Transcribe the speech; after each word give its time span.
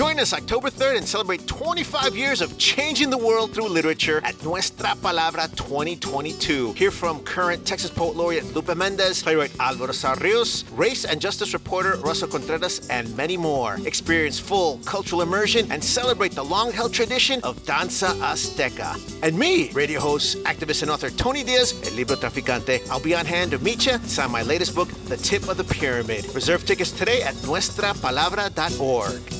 Join 0.00 0.18
us 0.18 0.32
October 0.32 0.70
3rd 0.70 0.96
and 0.96 1.06
celebrate 1.06 1.46
25 1.46 2.16
years 2.16 2.40
of 2.40 2.56
changing 2.56 3.10
the 3.10 3.18
world 3.18 3.52
through 3.52 3.68
literature 3.68 4.22
at 4.24 4.34
Nuestra 4.42 4.96
Palabra 4.96 5.54
2022. 5.56 6.72
Hear 6.72 6.90
from 6.90 7.22
current 7.24 7.66
Texas 7.66 7.90
Poet 7.90 8.16
Laureate 8.16 8.54
Lupe 8.54 8.74
Mendez, 8.74 9.22
playwright 9.22 9.52
Alvaro 9.60 9.92
Saar 9.92 10.16
Rios, 10.16 10.64
race 10.70 11.04
and 11.04 11.20
justice 11.20 11.52
reporter 11.52 11.96
Russell 11.98 12.28
Contreras, 12.28 12.88
and 12.88 13.14
many 13.14 13.36
more. 13.36 13.76
Experience 13.84 14.38
full 14.40 14.78
cultural 14.86 15.20
immersion 15.20 15.70
and 15.70 15.84
celebrate 15.84 16.32
the 16.32 16.44
long 16.44 16.72
held 16.72 16.94
tradition 16.94 17.38
of 17.42 17.62
Danza 17.66 18.06
Azteca. 18.24 18.98
And 19.22 19.38
me, 19.38 19.70
radio 19.72 20.00
host, 20.00 20.38
activist, 20.44 20.80
and 20.80 20.90
author 20.90 21.10
Tony 21.10 21.44
Diaz, 21.44 21.78
El 21.86 21.92
Libro 21.92 22.16
Traficante. 22.16 22.88
I'll 22.88 23.00
be 23.00 23.14
on 23.14 23.26
hand 23.26 23.50
to 23.50 23.58
meet 23.58 23.84
you, 23.84 23.92
and 23.92 24.06
sign 24.08 24.30
my 24.30 24.44
latest 24.44 24.74
book, 24.74 24.88
The 25.08 25.18
Tip 25.18 25.46
of 25.46 25.58
the 25.58 25.64
Pyramid. 25.64 26.34
Reserve 26.34 26.64
tickets 26.64 26.90
today 26.90 27.20
at 27.22 27.34
nuestrapalabra.org. 27.44 29.39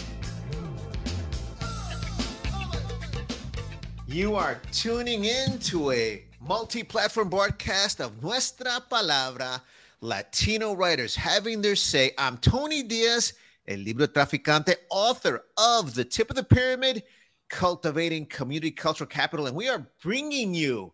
You 4.11 4.35
are 4.35 4.59
tuning 4.73 5.23
in 5.23 5.57
to 5.59 5.91
a 5.91 6.25
multi 6.41 6.83
platform 6.83 7.29
broadcast 7.29 8.01
of 8.01 8.21
Nuestra 8.21 8.81
Palabra, 8.89 9.61
Latino 10.01 10.73
writers 10.73 11.15
having 11.15 11.61
their 11.61 11.77
say. 11.77 12.11
I'm 12.17 12.35
Tony 12.39 12.83
Diaz, 12.83 13.31
El 13.65 13.77
Libro 13.77 14.07
Traficante, 14.07 14.75
author 14.89 15.45
of 15.57 15.95
The 15.95 16.03
Tip 16.03 16.29
of 16.29 16.35
the 16.35 16.43
Pyramid 16.43 17.03
Cultivating 17.49 18.25
Community 18.25 18.71
Cultural 18.71 19.07
Capital. 19.07 19.47
And 19.47 19.55
we 19.55 19.69
are 19.69 19.87
bringing 20.03 20.53
you 20.53 20.91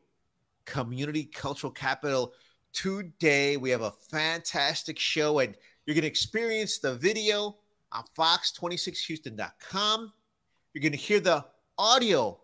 Community 0.65 1.23
Cultural 1.23 1.73
Capital 1.73 2.33
today. 2.71 3.57
We 3.57 3.71
have 3.71 3.81
a 3.81 3.93
fantastic 4.11 4.99
show, 4.99 5.39
and 5.39 5.57
you're 5.87 5.95
going 5.95 6.03
to 6.03 6.07
experience 6.07 6.77
the 6.77 6.93
video 6.93 7.57
on 7.91 8.03
fox26houston.com. 8.15 10.13
You're 10.75 10.81
going 10.83 10.91
to 10.91 10.99
hear 10.99 11.19
the 11.19 11.43
audio 11.79 12.41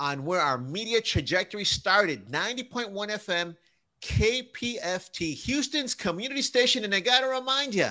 on 0.00 0.24
where 0.24 0.40
our 0.40 0.58
media 0.58 1.00
trajectory 1.00 1.64
started 1.64 2.28
90.1 2.28 2.92
FM, 2.92 3.56
KPFT, 4.02 5.34
Houston's 5.34 5.94
community 5.94 6.42
station. 6.42 6.84
And 6.84 6.94
I 6.94 7.00
got 7.00 7.20
to 7.20 7.28
remind 7.28 7.74
you, 7.74 7.88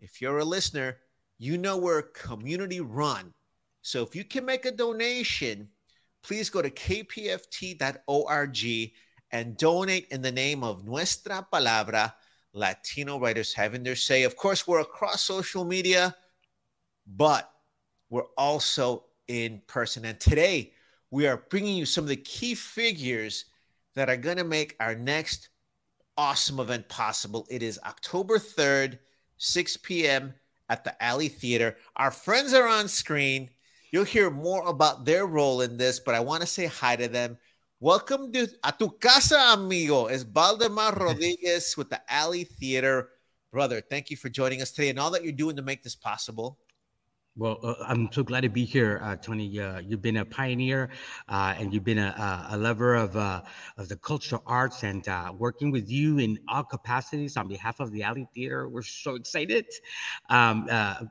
if 0.00 0.20
you're 0.20 0.38
a 0.38 0.44
listener, 0.44 0.98
you 1.38 1.58
know 1.58 1.76
we're 1.76 2.02
community 2.02 2.80
run. 2.80 3.32
So 3.82 4.02
if 4.02 4.14
you 4.14 4.24
can 4.24 4.44
make 4.44 4.64
a 4.64 4.70
donation, 4.70 5.68
please 6.22 6.48
go 6.50 6.62
to 6.62 6.70
kpft.org 6.70 8.58
and 9.32 9.56
donate 9.56 10.06
in 10.10 10.22
the 10.22 10.30
name 10.32 10.62
of 10.62 10.84
Nuestra 10.84 11.46
Palabra, 11.52 12.14
Latino 12.52 13.18
writers 13.18 13.52
having 13.52 13.82
their 13.82 13.96
say. 13.96 14.22
Of 14.22 14.36
course, 14.36 14.66
we're 14.66 14.80
across 14.80 15.22
social 15.22 15.64
media, 15.64 16.14
but 17.06 17.50
we're 18.10 18.30
also 18.38 19.06
in 19.26 19.60
person. 19.66 20.04
And 20.04 20.20
today, 20.20 20.73
we 21.14 21.28
are 21.28 21.44
bringing 21.48 21.76
you 21.76 21.86
some 21.86 22.02
of 22.02 22.08
the 22.08 22.16
key 22.16 22.56
figures 22.56 23.44
that 23.94 24.10
are 24.10 24.16
going 24.16 24.36
to 24.36 24.42
make 24.42 24.74
our 24.80 24.96
next 24.96 25.48
awesome 26.18 26.58
event 26.58 26.88
possible. 26.88 27.46
It 27.48 27.62
is 27.62 27.78
October 27.86 28.36
3rd, 28.36 28.98
6 29.36 29.76
p.m. 29.76 30.34
at 30.68 30.82
the 30.82 31.00
Alley 31.00 31.28
Theater. 31.28 31.76
Our 31.94 32.10
friends 32.10 32.52
are 32.52 32.66
on 32.66 32.88
screen. 32.88 33.48
You'll 33.92 34.02
hear 34.02 34.28
more 34.28 34.66
about 34.66 35.04
their 35.04 35.24
role 35.26 35.60
in 35.60 35.76
this, 35.76 36.00
but 36.00 36.16
I 36.16 36.20
want 36.20 36.40
to 36.40 36.48
say 36.48 36.66
hi 36.66 36.96
to 36.96 37.06
them. 37.06 37.38
Welcome 37.78 38.32
to 38.32 38.48
a 38.64 38.74
tu 38.76 38.90
casa, 39.00 39.38
amigo. 39.52 40.06
It's 40.06 40.24
Valdemar 40.24 40.94
Rodriguez 40.96 41.76
with 41.76 41.90
the 41.90 42.00
Alley 42.12 42.42
Theater. 42.42 43.10
Brother, 43.52 43.80
thank 43.80 44.10
you 44.10 44.16
for 44.16 44.30
joining 44.30 44.62
us 44.62 44.72
today 44.72 44.88
and 44.88 44.98
all 44.98 45.12
that 45.12 45.22
you're 45.22 45.30
doing 45.30 45.54
to 45.54 45.62
make 45.62 45.84
this 45.84 45.94
possible. 45.94 46.58
Well, 47.36 47.58
uh, 47.64 47.74
I'm 47.88 48.12
so 48.12 48.22
glad 48.22 48.42
to 48.42 48.48
be 48.48 48.64
here, 48.64 49.00
uh, 49.02 49.16
Tony. 49.16 49.58
Uh, 49.58 49.80
you've 49.80 50.00
been 50.00 50.18
a 50.18 50.24
pioneer, 50.24 50.90
uh, 51.28 51.56
and 51.58 51.74
you've 51.74 51.82
been 51.82 51.98
a, 51.98 52.46
a 52.50 52.56
lover 52.56 52.94
of 52.94 53.16
uh, 53.16 53.42
of 53.76 53.88
the 53.88 53.96
cultural 53.96 54.40
arts. 54.46 54.84
And 54.84 55.06
uh, 55.08 55.32
working 55.36 55.72
with 55.72 55.90
you 55.90 56.18
in 56.18 56.38
all 56.46 56.62
capacities 56.62 57.36
on 57.36 57.48
behalf 57.48 57.80
of 57.80 57.90
the 57.90 58.04
Alley 58.04 58.28
Theater, 58.34 58.68
we're 58.68 58.82
so 58.82 59.16
excited. 59.16 59.66
Um, 60.30 60.68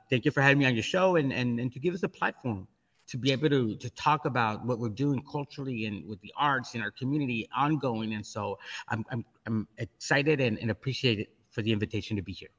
thank 0.10 0.24
you 0.24 0.32
for 0.32 0.40
having 0.40 0.60
me 0.60 0.66
on 0.66 0.76
your 0.76 0.84
show, 0.84 1.18
and 1.18 1.34
and 1.34 1.60
and 1.60 1.74
to 1.74 1.80
give 1.80 1.94
us 1.94 2.04
a 2.04 2.10
platform 2.10 2.70
to 3.08 3.18
be 3.18 3.34
able 3.34 3.50
to 3.50 3.76
to 3.76 3.90
talk 3.90 4.24
about 4.24 4.66
what 4.66 4.80
we're 4.80 4.88
doing 4.88 5.22
culturally 5.30 5.88
and 5.88 6.08
with 6.08 6.22
the 6.22 6.32
arts 6.38 6.74
in 6.74 6.82
our 6.82 6.92
community 6.92 7.50
ongoing. 7.54 8.14
And 8.14 8.26
so 8.26 8.60
I'm 8.88 9.04
I'm, 9.12 9.26
I'm 9.46 9.68
excited 9.78 10.40
and, 10.40 10.58
and 10.58 10.72
appreciate 10.72 11.20
it 11.20 11.28
for 11.52 11.62
the 11.62 11.74
invitation 11.74 12.16
to 12.16 12.24
be 12.24 12.32
here. 12.32 12.50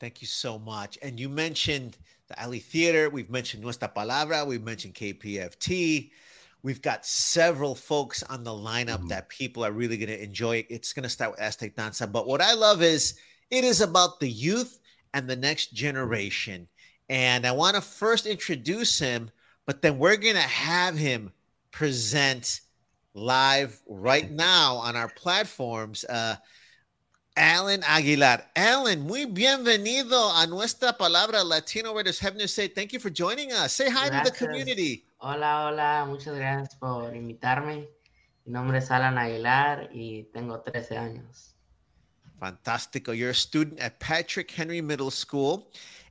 Thank 0.00 0.20
you 0.20 0.28
so 0.28 0.58
much. 0.58 0.98
And 1.02 1.18
you 1.18 1.28
mentioned 1.28 1.96
the 2.28 2.40
Alley 2.40 2.60
Theater. 2.60 3.10
We've 3.10 3.30
mentioned 3.30 3.62
Nuestra 3.62 3.88
Palabra. 3.88 4.46
We've 4.46 4.62
mentioned 4.62 4.94
KPFT. 4.94 6.10
We've 6.62 6.82
got 6.82 7.06
several 7.06 7.74
folks 7.74 8.22
on 8.24 8.44
the 8.44 8.50
lineup 8.50 8.98
mm-hmm. 8.98 9.08
that 9.08 9.28
people 9.28 9.64
are 9.64 9.72
really 9.72 9.96
going 9.96 10.08
to 10.08 10.22
enjoy. 10.22 10.64
It's 10.68 10.92
going 10.92 11.04
to 11.04 11.08
start 11.08 11.32
with 11.32 11.40
Aztec 11.40 11.76
Danza. 11.76 12.06
But 12.06 12.26
what 12.26 12.40
I 12.40 12.54
love 12.54 12.82
is 12.82 13.18
it 13.50 13.64
is 13.64 13.80
about 13.80 14.20
the 14.20 14.28
youth 14.28 14.78
and 15.14 15.28
the 15.28 15.36
next 15.36 15.72
generation. 15.72 16.68
And 17.08 17.46
I 17.46 17.52
want 17.52 17.76
to 17.76 17.80
first 17.80 18.26
introduce 18.26 18.98
him, 18.98 19.30
but 19.66 19.82
then 19.82 19.98
we're 19.98 20.16
going 20.16 20.34
to 20.34 20.40
have 20.40 20.96
him 20.96 21.32
present 21.70 22.60
live 23.14 23.80
right 23.88 24.30
now 24.30 24.76
on 24.76 24.94
our 24.94 25.08
platforms. 25.08 26.04
Uh, 26.04 26.36
Alan 27.38 27.84
Aguilar. 27.84 28.50
Alan, 28.56 29.00
muy 29.00 29.24
bienvenido 29.24 30.32
a 30.34 30.44
nuestra 30.48 30.98
palabra 30.98 31.44
Latino 31.44 31.92
Writers 31.94 32.20
Heaven 32.20 32.48
Say. 32.48 32.68
Thank 32.68 32.90
you 32.92 32.98
for 32.98 33.12
joining 33.12 33.52
us. 33.52 33.72
Say 33.72 33.88
hi 33.88 34.08
gracias. 34.08 34.24
to 34.24 34.30
the 34.32 34.46
community. 34.46 35.04
Hola, 35.18 35.68
hola. 35.68 36.04
Muchas 36.08 36.34
gracias 36.34 36.74
por 36.74 37.14
invitarme. 37.14 37.88
Mi 38.44 38.52
nombre 38.52 38.78
es 38.78 38.90
Alan 38.90 39.16
Aguilar 39.18 39.88
y 39.92 40.24
tengo 40.32 40.60
13 40.62 40.98
años. 40.98 41.54
Fantastico. 42.40 43.12
You're 43.12 43.30
a 43.30 43.34
student 43.34 43.80
at 43.80 44.00
Patrick 44.00 44.50
Henry 44.50 44.82
Middle 44.82 45.12
School 45.12 45.70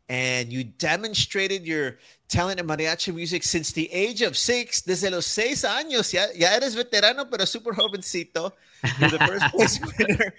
and 0.10 0.52
you 0.52 0.64
demonstrated 0.64 1.66
your 1.66 1.98
talent 2.30 2.60
in 2.60 2.68
mariachi 2.68 3.14
music 3.14 3.44
since 3.44 3.72
the 3.72 3.92
age 3.92 4.22
of 4.22 4.38
six. 4.38 4.82
Desde 4.82 5.12
los 5.12 5.26
seis 5.26 5.64
años, 5.64 6.12
ya, 6.12 6.28
ya 6.36 6.56
eres 6.56 6.76
veterano, 6.76 7.30
pero 7.30 7.46
super 7.46 7.74
jovencito. 7.74 8.52
You're 9.00 9.10
the 9.10 9.26
first 9.26 9.46
place 9.54 9.80
winner 10.00 10.34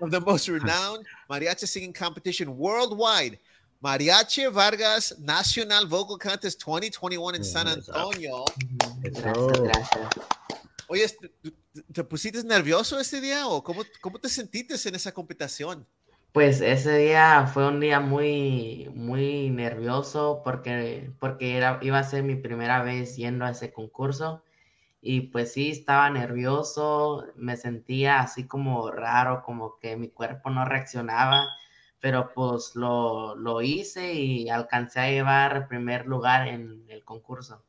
of 0.00 0.10
the 0.10 0.20
most 0.20 0.48
renowned 0.48 1.04
mariachi 1.30 1.68
singing 1.68 1.92
competition 1.92 2.56
worldwide. 2.56 3.38
Mariachi 3.82 4.50
Vargas 4.50 5.12
Nacional 5.18 5.86
Vocal 5.86 6.16
Contest 6.16 6.60
2021 6.60 7.34
in 7.34 7.42
San 7.42 7.66
Antonio. 7.66 8.44
Oh. 9.34 9.72
Oye, 10.88 11.06
¿te 11.92 12.04
pusiste 12.04 12.44
nervioso 12.44 13.00
ese 13.00 13.20
día 13.20 13.48
o 13.48 13.62
cómo, 13.62 13.82
cómo 14.00 14.20
te 14.20 14.28
sentiste 14.28 14.74
en 14.88 14.94
esa 14.94 15.10
competición? 15.10 15.84
Pues 16.32 16.60
ese 16.62 16.98
día 16.98 17.46
fue 17.46 17.68
un 17.68 17.80
día 17.80 18.00
muy, 18.00 18.90
muy 18.94 19.50
nervioso 19.50 20.40
porque, 20.44 21.10
porque 21.20 21.56
era, 21.56 21.78
iba 21.82 21.98
a 21.98 22.04
ser 22.04 22.22
mi 22.22 22.36
primera 22.36 22.82
vez 22.82 23.16
yendo 23.16 23.44
a 23.44 23.50
ese 23.50 23.72
concurso 23.72 24.42
y 25.02 25.22
pues 25.22 25.52
sí, 25.54 25.70
estaba 25.70 26.10
nervioso, 26.10 27.26
me 27.36 27.56
sentía 27.56 28.20
así 28.20 28.46
como 28.48 28.90
raro, 28.92 29.42
como 29.44 29.78
que 29.80 29.96
mi 29.96 30.10
cuerpo 30.10 30.50
no 30.50 30.64
reaccionaba, 30.66 31.46
pero 32.00 32.32
pues 32.34 32.76
lo, 32.76 33.34
lo 33.36 33.62
hice 33.62 34.14
y 34.14 34.48
alcancé 34.50 35.00
a 35.00 35.10
llevar 35.10 35.68
primer 35.68 36.06
lugar 36.06 36.48
en 36.48 36.84
el 36.90 37.04
concurso. 37.04 37.64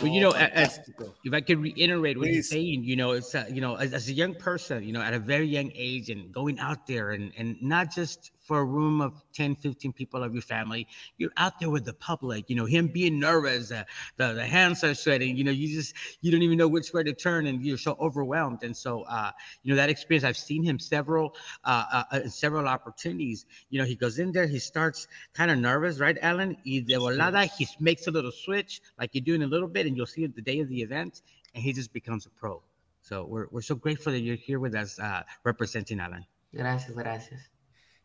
Well, 0.00 0.10
you 0.10 0.20
know, 0.20 0.32
as, 0.32 0.80
if 1.24 1.32
I 1.32 1.40
could 1.40 1.58
reiterate 1.58 2.16
what 2.16 2.26
Please. 2.26 2.34
you're 2.34 2.42
saying, 2.42 2.84
you 2.84 2.96
know, 2.96 3.12
it's 3.12 3.34
uh, 3.34 3.44
you 3.50 3.60
know, 3.60 3.76
as, 3.76 3.92
as, 3.92 4.08
a 4.08 4.12
young 4.12 4.34
person, 4.34 4.82
you 4.84 4.92
know, 4.92 5.02
at 5.02 5.14
a 5.14 5.18
very 5.18 5.46
young 5.46 5.70
age, 5.74 6.10
and 6.10 6.32
going 6.32 6.58
out 6.58 6.86
there 6.86 7.10
and 7.10 7.32
and 7.36 7.60
not 7.62 7.90
just 7.94 8.30
for 8.42 8.58
a 8.58 8.64
room 8.64 9.00
of 9.00 9.22
10, 9.34 9.56
15 9.56 9.92
people 9.92 10.22
of 10.22 10.32
your 10.34 10.42
family. 10.42 10.86
You're 11.16 11.32
out 11.36 11.60
there 11.60 11.70
with 11.70 11.84
the 11.84 11.92
public, 11.92 12.50
you 12.50 12.56
know, 12.56 12.64
him 12.64 12.88
being 12.88 13.20
nervous, 13.20 13.70
uh, 13.70 13.84
the, 14.16 14.32
the 14.32 14.44
hands 14.44 14.82
are 14.84 14.94
sweating, 14.94 15.36
you 15.36 15.44
know, 15.44 15.50
you 15.52 15.68
just, 15.74 15.94
you 16.20 16.30
don't 16.32 16.42
even 16.42 16.58
know 16.58 16.68
which 16.68 16.92
way 16.92 17.02
to 17.04 17.12
turn 17.12 17.46
and 17.46 17.64
you're 17.64 17.78
so 17.78 17.96
overwhelmed. 18.00 18.62
And 18.62 18.76
so, 18.76 19.02
uh, 19.02 19.30
you 19.62 19.70
know, 19.70 19.76
that 19.76 19.90
experience, 19.90 20.24
I've 20.24 20.36
seen 20.36 20.62
him 20.62 20.78
several, 20.78 21.34
uh, 21.64 21.84
uh, 21.92 22.04
uh 22.10 22.28
several 22.28 22.66
opportunities. 22.66 23.46
You 23.70 23.78
know, 23.80 23.84
he 23.84 23.94
goes 23.94 24.18
in 24.18 24.32
there, 24.32 24.46
he 24.46 24.58
starts 24.58 25.06
kind 25.34 25.50
of 25.50 25.58
nervous, 25.58 25.98
right, 25.98 26.18
Alan? 26.20 26.56
Y 26.66 26.82
de 26.86 26.94
volada, 26.94 27.44
he 27.44 27.68
makes 27.78 28.06
a 28.06 28.10
little 28.10 28.32
switch 28.32 28.80
like 28.98 29.14
you 29.14 29.20
do 29.20 29.34
in 29.34 29.42
a 29.42 29.46
little 29.46 29.68
bit 29.68 29.86
and 29.86 29.96
you'll 29.96 30.06
see 30.06 30.24
it 30.24 30.34
the 30.34 30.42
day 30.42 30.60
of 30.60 30.68
the 30.68 30.82
event 30.82 31.22
and 31.54 31.62
he 31.62 31.72
just 31.72 31.92
becomes 31.92 32.26
a 32.26 32.30
pro. 32.30 32.62
So 33.02 33.24
we're, 33.24 33.46
we're 33.50 33.62
so 33.62 33.74
grateful 33.74 34.12
that 34.12 34.20
you're 34.20 34.36
here 34.36 34.60
with 34.60 34.74
us 34.74 34.98
uh, 34.98 35.22
representing 35.44 36.00
Alan. 36.00 36.24
Gracias, 36.54 36.94
gracias. 36.94 37.51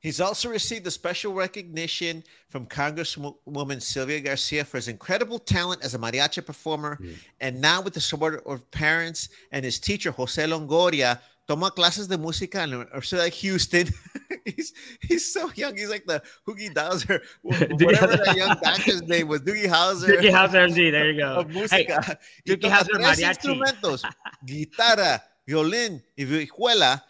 He's 0.07 0.21
also 0.21 0.47
received 0.47 0.87
a 0.87 0.91
special 0.91 1.33
recognition 1.33 2.23
from 2.47 2.65
Congresswoman 2.65 3.81
Sylvia 3.81 4.21
Garcia 4.21 4.63
for 4.63 4.77
his 4.77 4.87
incredible 4.87 5.37
talent 5.37 5.83
as 5.83 5.95
a 5.95 5.99
mariachi 5.99 6.45
performer. 6.45 6.97
Mm. 7.01 7.15
And 7.41 7.59
now, 7.59 7.81
with 7.81 7.93
the 7.93 7.99
support 7.99 8.41
of 8.45 8.71
parents 8.71 9.27
and 9.51 9.65
his 9.65 9.79
teacher, 9.79 10.11
Jose 10.11 10.41
Longoria, 10.41 11.19
toma 11.45 11.71
clases 11.71 12.07
de 12.07 12.17
música 12.17 12.63
en 12.63 12.71
la 12.71 12.85
Universidad 12.85 13.25
de 13.25 13.31
Houston. 13.31 13.89
he's, 14.45 14.71
he's 15.01 15.33
so 15.33 15.51
young. 15.55 15.75
He's 15.75 15.89
like 15.89 16.05
the 16.05 16.23
Hoogie 16.47 16.73
Dowser, 16.73 17.21
whatever 17.41 18.15
that 18.15 18.33
young 18.33 18.55
doctor's 18.63 19.03
name 19.03 19.27
was, 19.27 19.41
Doogie 19.41 19.67
Howser. 19.67 20.07
Doogie 20.07 20.31
Howser, 20.31 20.69
MD, 20.69 20.89
there 20.89 21.11
you 21.11 21.19
go. 21.19 21.35
Of 21.39 21.47
música. 21.47 22.01
Hey, 22.01 22.15
Doogie 22.47 22.71
Howser 22.71 22.97
mariachi. 22.97 23.27
instrumentos, 23.27 24.03
guitarra, 24.45 25.21
violín 25.45 26.01
y 26.17 26.23
vihuela. 26.23 27.03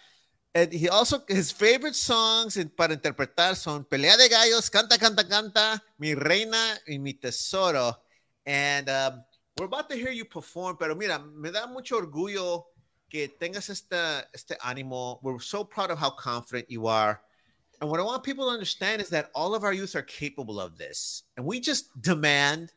And 0.57 0.73
he 0.73 0.89
also, 0.89 1.21
his 1.27 1.51
favorite 1.51 1.93
songs 1.93 2.57
para 2.75 2.95
interpretar 2.95 3.55
son 3.55 3.83
Pelea 3.83 4.17
de 4.17 4.27
Gallos, 4.27 4.71
Canta, 4.71 4.97
Canta, 4.97 5.23
Canta, 5.23 5.79
Mi 5.99 6.15
Reina 6.15 6.79
y 6.89 6.97
Mi 6.97 7.13
Tesoro. 7.13 7.95
And 8.43 8.89
um, 8.89 9.23
we're 9.59 9.65
about 9.65 9.87
to 9.91 9.95
hear 9.95 10.09
you 10.09 10.25
perform, 10.25 10.75
pero 10.77 10.95
mira, 10.95 11.19
me 11.19 11.51
da 11.51 11.67
mucho 11.67 12.01
orgullo 12.01 12.63
que 13.07 13.27
tengas 13.39 13.69
este, 13.69 14.25
este 14.33 14.57
ánimo. 14.59 15.19
We're 15.21 15.39
so 15.39 15.63
proud 15.63 15.91
of 15.91 15.99
how 15.99 16.09
confident 16.09 16.71
you 16.71 16.87
are. 16.87 17.21
And 17.79 17.91
what 17.91 17.99
I 17.99 18.03
want 18.03 18.23
people 18.23 18.45
to 18.45 18.51
understand 18.51 18.99
is 18.99 19.09
that 19.09 19.29
all 19.35 19.53
of 19.53 19.63
our 19.63 19.73
youth 19.73 19.95
are 19.95 20.01
capable 20.01 20.59
of 20.59 20.75
this. 20.79 21.21
And 21.37 21.45
we 21.45 21.59
just 21.59 22.01
demand 22.01 22.71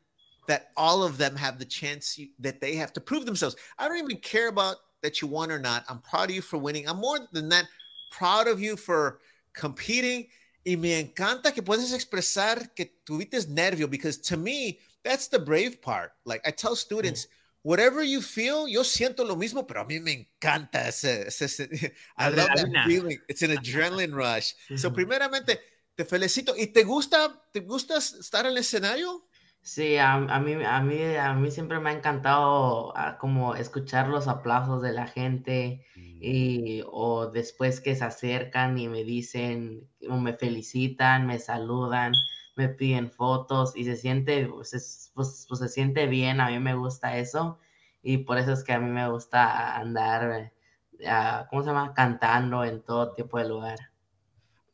that 0.48 0.68
all 0.76 1.02
of 1.02 1.16
them 1.16 1.34
have 1.34 1.58
the 1.58 1.64
chance 1.64 2.20
that 2.40 2.60
they 2.60 2.74
have 2.74 2.92
to 2.92 3.00
prove 3.00 3.24
themselves. 3.24 3.56
I 3.78 3.88
don't 3.88 3.96
even 3.96 4.18
care 4.18 4.48
about 4.48 4.76
that 5.02 5.20
you 5.20 5.28
won 5.28 5.50
or 5.50 5.58
not. 5.58 5.84
I'm 5.88 5.98
proud 5.98 6.30
of 6.30 6.34
you 6.34 6.42
for 6.42 6.58
winning. 6.58 6.88
I'm 6.88 6.98
more 6.98 7.18
than 7.32 7.48
that, 7.50 7.66
proud 8.10 8.48
of 8.48 8.60
you 8.60 8.76
for 8.76 9.20
competing. 9.52 10.26
Y 10.66 10.76
me 10.76 11.02
encanta 11.02 11.54
que 11.54 11.62
puedes 11.62 11.92
expresar 11.92 12.74
que 12.74 12.92
tuviste 13.06 13.48
nervio 13.48 13.88
because 13.90 14.18
to 14.18 14.36
me, 14.36 14.78
that's 15.02 15.28
the 15.28 15.38
brave 15.38 15.80
part. 15.80 16.12
Like 16.24 16.42
I 16.46 16.50
tell 16.50 16.76
students, 16.76 17.26
mm 17.26 17.28
whatever 17.62 18.02
you 18.02 18.20
feel, 18.20 18.68
yo 18.68 18.82
siento 18.82 19.26
lo 19.26 19.36
mismo, 19.36 19.66
pero 19.66 19.82
a 19.82 19.84
mí 19.84 20.00
me 20.00 20.12
encanta 20.12 20.88
ese, 20.88 21.26
ese, 21.26 21.42
ese 21.42 21.92
I 22.16 22.28
love 22.30 22.48
that 22.54 22.84
feeling. 22.86 23.18
It's 23.28 23.42
an 23.42 23.50
adrenaline 23.50 24.14
rush. 24.14 24.52
So, 24.76 24.90
primeramente, 24.94 25.58
te 25.96 26.04
felicito. 26.04 26.54
¿Y 26.56 26.68
te 26.68 26.84
gusta, 26.84 27.40
te 27.52 27.60
gusta 27.60 27.96
estar 27.96 28.46
en 28.46 28.52
el 28.52 28.58
escenario? 28.58 29.26
Sí, 29.62 29.98
a, 29.98 30.14
a, 30.14 30.40
mí, 30.40 30.54
a, 30.64 30.80
mí, 30.80 31.16
a 31.16 31.34
mí 31.34 31.50
siempre 31.50 31.78
me 31.80 31.90
ha 31.90 31.92
encantado 31.92 32.96
ah, 32.96 33.18
como 33.18 33.54
escuchar 33.54 34.08
los 34.08 34.26
aplausos 34.26 34.80
de 34.82 34.92
la 34.92 35.06
gente 35.06 35.84
mm. 35.96 36.18
y 36.22 36.82
o 36.86 37.30
después 37.30 37.80
que 37.80 37.94
se 37.94 38.04
acercan 38.04 38.78
y 38.78 38.88
me 38.88 39.04
dicen 39.04 39.86
o 40.08 40.16
me 40.16 40.32
felicitan, 40.32 41.26
me 41.26 41.38
saludan 41.38 42.12
me 42.60 42.68
piden 42.68 43.10
fotos 43.10 43.74
y 43.74 43.84
se 43.84 43.96
siente, 43.96 44.46
pues, 44.46 45.10
pues, 45.14 45.46
pues, 45.48 45.60
se 45.60 45.68
siente 45.68 46.06
bien, 46.06 46.40
a 46.40 46.50
mí 46.50 46.58
me 46.58 46.74
gusta 46.74 47.16
eso 47.16 47.58
y 48.02 48.18
por 48.18 48.38
eso 48.38 48.52
es 48.52 48.62
que 48.62 48.72
a 48.72 48.78
mí 48.78 48.90
me 48.90 49.08
gusta 49.08 49.76
andar, 49.76 50.52
uh, 51.00 51.48
¿cómo 51.48 51.62
se 51.62 51.68
llama? 51.68 51.94
Cantando 51.94 52.64
en 52.64 52.82
todo 52.82 53.12
tipo 53.12 53.38
de 53.38 53.48
lugar. 53.48 53.78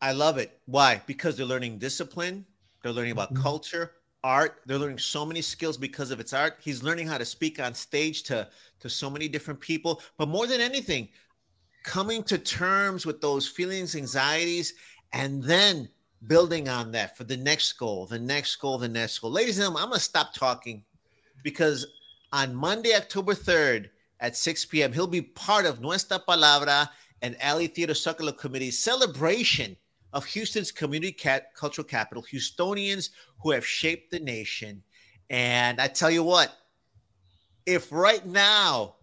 I 0.02 0.12
love 0.12 0.38
it. 0.38 0.50
Why? 0.66 1.00
Because 1.06 1.36
they're 1.36 1.48
learning 1.48 1.78
discipline, 1.78 2.44
they're 2.82 2.92
learning 2.92 3.12
about 3.12 3.34
culture, 3.34 3.92
art, 4.26 4.62
they're 4.66 4.78
learning 4.78 4.98
so 4.98 5.24
many 5.24 5.40
skills 5.40 5.76
because 5.76 6.10
of 6.10 6.18
its 6.18 6.32
art. 6.32 6.56
He's 6.60 6.82
learning 6.82 7.06
how 7.06 7.16
to 7.16 7.24
speak 7.24 7.60
on 7.60 7.72
stage 7.74 8.24
to 8.24 8.48
to 8.80 8.90
so 8.90 9.08
many 9.08 9.28
different 9.28 9.60
people, 9.60 10.02
but 10.18 10.28
more 10.28 10.46
than 10.46 10.60
anything, 10.60 11.08
coming 11.84 12.22
to 12.24 12.36
terms 12.36 13.06
with 13.06 13.20
those 13.20 13.48
feelings, 13.48 13.94
anxieties, 13.94 14.74
and 15.12 15.42
then 15.42 15.88
building 16.26 16.68
on 16.68 16.90
that 16.92 17.16
for 17.16 17.24
the 17.24 17.36
next 17.36 17.72
goal, 17.74 18.04
the 18.06 18.18
next 18.18 18.56
goal, 18.56 18.76
the 18.76 18.88
next 18.88 19.20
goal. 19.20 19.30
Ladies 19.30 19.56
and 19.58 19.62
gentlemen, 19.62 19.82
I'm 19.84 19.88
going 19.90 19.98
to 19.98 20.04
stop 20.04 20.34
talking 20.34 20.84
because 21.42 21.86
on 22.32 22.54
Monday, 22.54 22.94
October 22.94 23.34
3rd 23.34 23.88
at 24.20 24.36
6 24.36 24.64
p.m., 24.66 24.92
he'll 24.92 25.06
be 25.06 25.22
part 25.22 25.64
of 25.64 25.80
Nuestra 25.80 26.18
Palabra 26.18 26.90
and 27.22 27.40
Alley 27.40 27.68
Theater 27.68 27.94
Zocalo 27.94 28.36
Committee 28.36 28.72
celebration 28.72 29.76
of 30.16 30.24
Houston's 30.24 30.72
community 30.72 31.12
cat- 31.12 31.54
cultural 31.54 31.86
capital, 31.86 32.24
Houstonians 32.24 33.10
who 33.40 33.52
have 33.52 33.64
shaped 33.64 34.10
the 34.10 34.18
nation. 34.18 34.82
And 35.30 35.80
I 35.80 35.86
tell 35.86 36.10
you 36.10 36.24
what, 36.24 36.52
if 37.66 37.92
right 37.92 38.26
now 38.26 38.96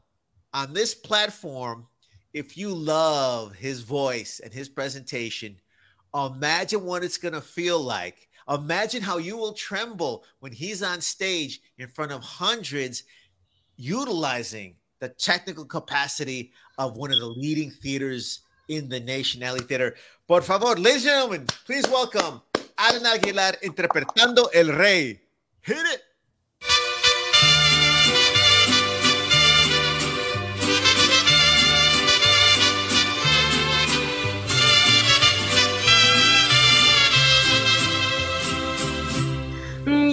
on 0.54 0.74
this 0.74 0.94
platform, 0.94 1.88
if 2.34 2.58
you 2.58 2.70
love 2.70 3.56
his 3.56 3.82
voice 3.82 4.42
and 4.44 4.52
his 4.52 4.68
presentation, 4.68 5.56
Imagine 6.16 6.84
what 6.84 7.04
it's 7.04 7.18
going 7.18 7.34
to 7.34 7.42
feel 7.42 7.80
like. 7.80 8.28
Imagine 8.50 9.02
how 9.02 9.18
you 9.18 9.36
will 9.36 9.54
tremble 9.54 10.24
when 10.42 10.52
he's 10.52 10.84
on 10.84 11.02
stage 11.02 11.62
in 11.78 11.88
front 11.88 12.12
of 12.12 12.22
hundreds, 12.22 13.04
utilizing 13.78 14.76
the 15.00 15.10
technical 15.10 15.66
capacity 15.66 16.52
of 16.78 16.98
one 16.98 17.12
of 17.12 17.20
the 17.20 17.26
leading 17.26 17.72
theaters 17.72 18.42
in 18.70 18.90
the 18.90 19.00
nation, 19.00 19.42
Alley 19.42 19.62
Theater. 19.62 19.96
Por 20.34 20.42
favor, 20.42 20.80
ladies 20.80 21.06
and 21.06 21.14
gentlemen, 21.14 21.46
please 21.64 21.88
welcome 21.92 22.42
Alan 22.76 23.06
Aguilar 23.06 23.60
interpretando 23.62 24.50
El 24.52 24.70
Rey. 24.70 25.22
Hit 25.62 25.78
it. 25.78 26.02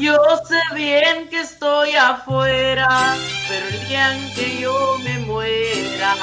Yo 0.03 0.19
sé 0.47 0.61
bien 0.75 1.31
que 1.31 1.41
estoy 1.41 1.93
afuera, 1.93 3.17
pero 3.49 3.69
el 3.69 3.89
día 3.89 4.15
en 4.19 4.35
que 4.35 4.61
yo 4.61 4.99
me 5.03 5.19
muera, 5.21 6.15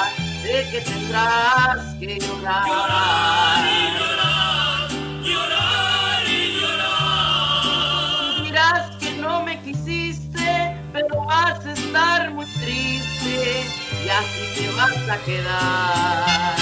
sé 0.48 0.66
que 0.70 0.80
tendrás 0.80 1.94
que 2.00 2.18
llorar. 2.18 2.66
Llorar 2.66 3.64
y 3.76 3.82
llorar, 3.98 4.88
llorar 5.28 6.22
y 6.26 6.40
llorar. 6.56 8.42
Dirás 8.44 8.84
que 9.00 9.10
no 9.24 9.42
me 9.42 9.60
quisiste, 9.60 10.48
pero 10.94 11.24
vas 11.26 11.66
a 11.66 11.72
estar 11.72 12.30
muy 12.30 12.46
triste 12.62 13.66
y 14.04 14.08
así 14.08 14.44
te 14.56 14.66
vas 14.78 15.04
a 15.14 15.18
quedar. 15.26 16.56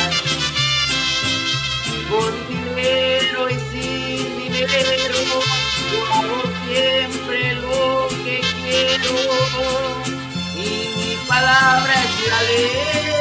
Con 2.11 2.33
dinero 2.49 3.41
y 3.51 3.59
sin 3.71 4.53
dinero 4.53 5.19
yo 5.91 5.99
hago 6.15 6.41
siempre 6.67 7.39
lo 7.55 8.09
que 8.25 8.37
quiero 8.63 9.17
y 10.57 10.69
mi 10.99 11.13
palabra 11.29 11.95
es 12.05 12.15
la 12.31 12.43
ley. 12.51 13.16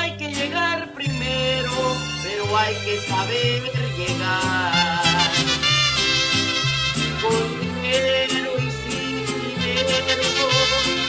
Hay 0.00 0.12
que 0.16 0.32
llegar 0.32 0.92
primero, 0.94 1.96
pero 2.22 2.56
hay 2.56 2.74
que 2.84 2.98
saber 3.00 3.62
llegar. 3.98 4.72
con 7.20 7.60
dinero 7.60 8.50
y 8.58 8.70
sin 8.80 9.14
dinero, 9.58 10.24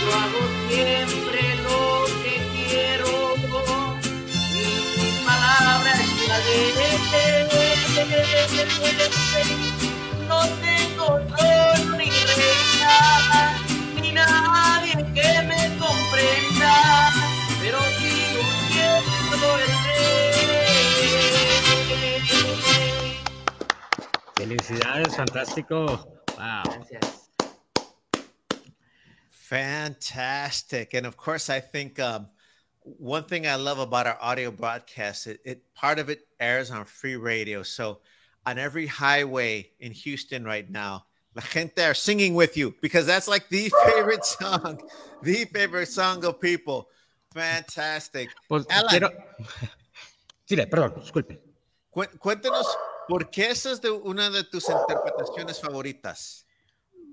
yo 0.01 0.07
hago 0.21 0.41
siempre 0.69 1.41
lo 1.67 1.81
que 2.21 2.35
quiero. 2.53 3.11
Mi 4.97 5.09
palabra 5.25 5.91
es 5.93 6.11
la 6.27 6.37
ley. 6.39 6.69
No 10.27 10.39
tengo 10.65 11.07
Felicidades, 24.57 25.15
fantástico. 25.15 26.05
Wow. 26.37 26.63
Gracias. 26.65 27.29
Fantastic. 29.29 30.93
And 30.93 31.05
of 31.05 31.15
course, 31.17 31.49
I 31.49 31.59
think 31.59 31.99
um, 31.99 32.27
one 32.83 33.23
thing 33.23 33.47
I 33.47 33.55
love 33.55 33.79
about 33.79 34.07
our 34.07 34.17
audio 34.21 34.51
broadcast, 34.51 35.27
it, 35.27 35.39
it 35.45 35.73
part 35.73 35.99
of 35.99 36.09
it 36.09 36.27
airs 36.39 36.69
on 36.71 36.83
free 36.85 37.15
radio. 37.15 37.63
So 37.63 37.99
on 38.45 38.57
every 38.57 38.87
highway 38.87 39.69
in 39.79 39.91
Houston 39.93 40.43
right 40.43 40.69
now, 40.69 41.05
La 41.33 41.41
gente 41.43 41.79
are 41.81 41.93
singing 41.93 42.35
with 42.35 42.57
you 42.57 42.75
because 42.81 43.05
that's 43.05 43.27
like 43.29 43.47
the 43.47 43.71
favorite 43.85 44.25
song, 44.25 44.81
the 45.21 45.45
favorite 45.45 45.87
song 45.87 46.25
of 46.25 46.41
people. 46.41 46.89
Fantastic. 47.33 48.27
Pues 48.49 48.65
Alan. 48.69 48.89
quiero. 48.89 49.09
Dile, 50.47 50.65
perdón, 50.67 50.99
disculpe. 50.99 51.39
Cué- 51.95 52.09
Cuéntanos, 52.19 52.65
¿por 53.11 53.29
qué 53.29 53.49
esa 53.49 53.73
es 53.73 53.81
una 54.03 54.29
de 54.29 54.45
tus 54.45 54.69
interpretaciones 54.69 55.59
favoritas? 55.59 56.47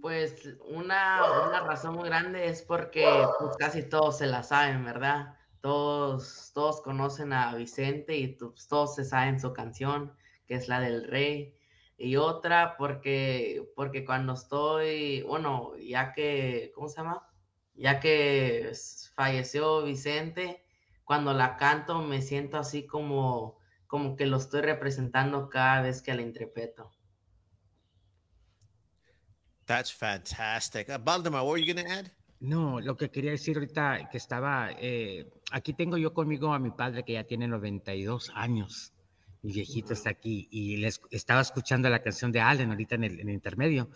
Pues 0.00 0.57
una, 0.69 1.25
una 1.49 1.61
razón 1.64 1.97
muy 1.97 2.09
grande 2.09 2.47
es 2.47 2.62
porque 2.62 3.05
pues, 3.40 3.57
casi 3.57 3.83
todos 3.83 4.19
se 4.19 4.26
la 4.26 4.45
saben, 4.45 4.85
¿verdad? 4.85 5.37
Todos, 5.61 6.52
todos 6.55 6.83
conocen 6.83 7.33
a 7.33 7.52
Vicente 7.57 8.17
y 8.17 8.28
pues, 8.28 8.69
todos 8.69 8.95
se 8.95 9.05
saben 9.05 9.40
su 9.40 9.52
canción, 9.52 10.12
que 10.47 10.55
es 10.55 10.69
la 10.69 10.78
del 10.78 11.09
rey. 11.09 11.57
Y 11.97 12.14
otra 12.14 12.76
porque, 12.76 13.69
porque 13.75 14.05
cuando 14.05 14.35
estoy, 14.35 15.23
bueno, 15.23 15.73
ya 15.78 16.12
que, 16.12 16.71
¿cómo 16.76 16.88
se 16.88 16.99
llama? 16.99 17.28
Ya 17.75 17.99
que 17.99 18.71
falleció 19.17 19.83
Vicente, 19.83 20.64
cuando 21.02 21.33
la 21.33 21.57
canto 21.57 22.02
me 22.02 22.23
siento 22.23 22.57
así 22.57 22.87
como, 22.87 23.58
como 23.88 24.16
que 24.16 24.26
lo 24.26 24.37
estoy 24.37 24.61
representando 24.61 25.49
cada 25.49 25.83
vez 25.83 26.02
que 26.02 26.14
la 26.14 26.23
interpreto. 26.23 26.92
That's 29.64 29.92
fantastic. 29.92 30.88
Uh, 30.88 30.99
Valdemar, 31.02 31.42
what 31.42 31.52
were 31.52 31.61
you 31.61 31.75
going 31.75 31.85
to 31.85 31.90
add? 31.90 32.11
No, 32.40 32.80
lo 32.80 32.97
que 32.97 33.11
quería 33.11 33.33
decir 33.33 33.57
ahorita 33.57 34.09
que 34.11 34.16
estaba, 34.16 34.71
eh, 34.78 35.28
aquí 35.50 35.73
tengo 35.73 35.97
yo 35.97 36.14
conmigo 36.14 36.54
a 36.54 36.59
mi 36.59 36.71
padre 36.71 37.02
que 37.04 37.14
ya 37.14 37.25
tiene 37.25 37.49
92 37.49 38.30
años. 38.35 38.92
Mi 39.42 39.52
viejito 39.52 39.92
está 39.92 40.11
aquí 40.11 40.49
y 40.50 40.76
les 40.76 41.00
estaba 41.11 41.40
escuchando 41.40 41.88
la 41.88 42.02
canción 42.02 42.30
de 42.30 42.40
Allen 42.40 42.71
ahorita 42.71 42.95
en 42.95 43.04
el, 43.04 43.21
en 43.21 43.28
el 43.28 43.35
intermedio 43.35 43.90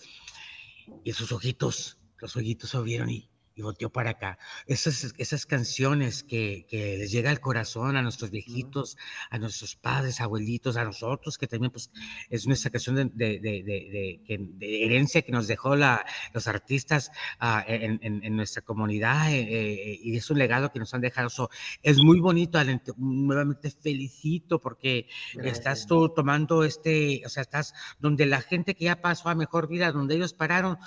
y 1.04 1.12
sus 1.12 1.32
ojitos, 1.32 1.98
los 2.18 2.36
ojitos 2.36 2.70
se 2.70 2.76
abrieron 2.76 3.10
y, 3.10 3.28
y 3.54 3.62
volteó 3.62 3.90
para 3.90 4.10
acá. 4.10 4.38
Esas, 4.66 5.14
esas 5.18 5.46
canciones 5.46 6.22
que, 6.22 6.66
que 6.68 6.96
les 6.98 7.10
llega 7.10 7.30
al 7.30 7.40
corazón 7.40 7.96
a 7.96 8.02
nuestros 8.02 8.30
viejitos, 8.30 8.96
a 9.30 9.38
nuestros 9.38 9.76
padres, 9.76 10.20
abuelitos, 10.20 10.76
a 10.76 10.84
nosotros, 10.84 11.38
que 11.38 11.46
también 11.46 11.70
pues 11.70 11.90
es 12.30 12.46
nuestra 12.46 12.70
canción 12.70 12.96
de, 12.96 13.04
de, 13.04 13.38
de, 13.40 14.20
de- 14.58 14.84
herencia 14.84 15.22
que 15.22 15.32
nos 15.32 15.46
dejó 15.46 15.76
la, 15.76 16.04
los 16.32 16.46
artistas 16.48 17.10
ah, 17.38 17.64
en, 17.66 17.98
en- 18.02 18.24
en 18.24 18.36
nuestra 18.36 18.62
comunidad 18.62 19.32
eh, 19.32 19.40
eh, 19.40 19.98
y 20.02 20.16
es 20.16 20.30
un 20.30 20.38
legado 20.38 20.70
que 20.72 20.78
nos 20.78 20.92
han 20.94 21.00
dejado. 21.00 21.28
So, 21.30 21.50
es 21.82 21.98
muy 21.98 22.20
bonito, 22.20 22.58
nuevamente 22.96 23.70
felicito 23.70 24.60
porque 24.60 25.08
estás 25.34 25.62
Gracias. 25.62 25.86
tú 25.86 26.08
tomando 26.08 26.64
este, 26.64 27.22
o 27.24 27.28
sea, 27.28 27.42
estás 27.42 27.74
donde 27.98 28.26
la 28.26 28.40
gente 28.40 28.74
que 28.74 28.84
ya 28.86 29.00
pasó 29.00 29.28
a 29.28 29.34
mejor 29.34 29.68
vida, 29.68 29.92
donde 29.92 30.14
ellos 30.16 30.32
pararon, 30.34 30.78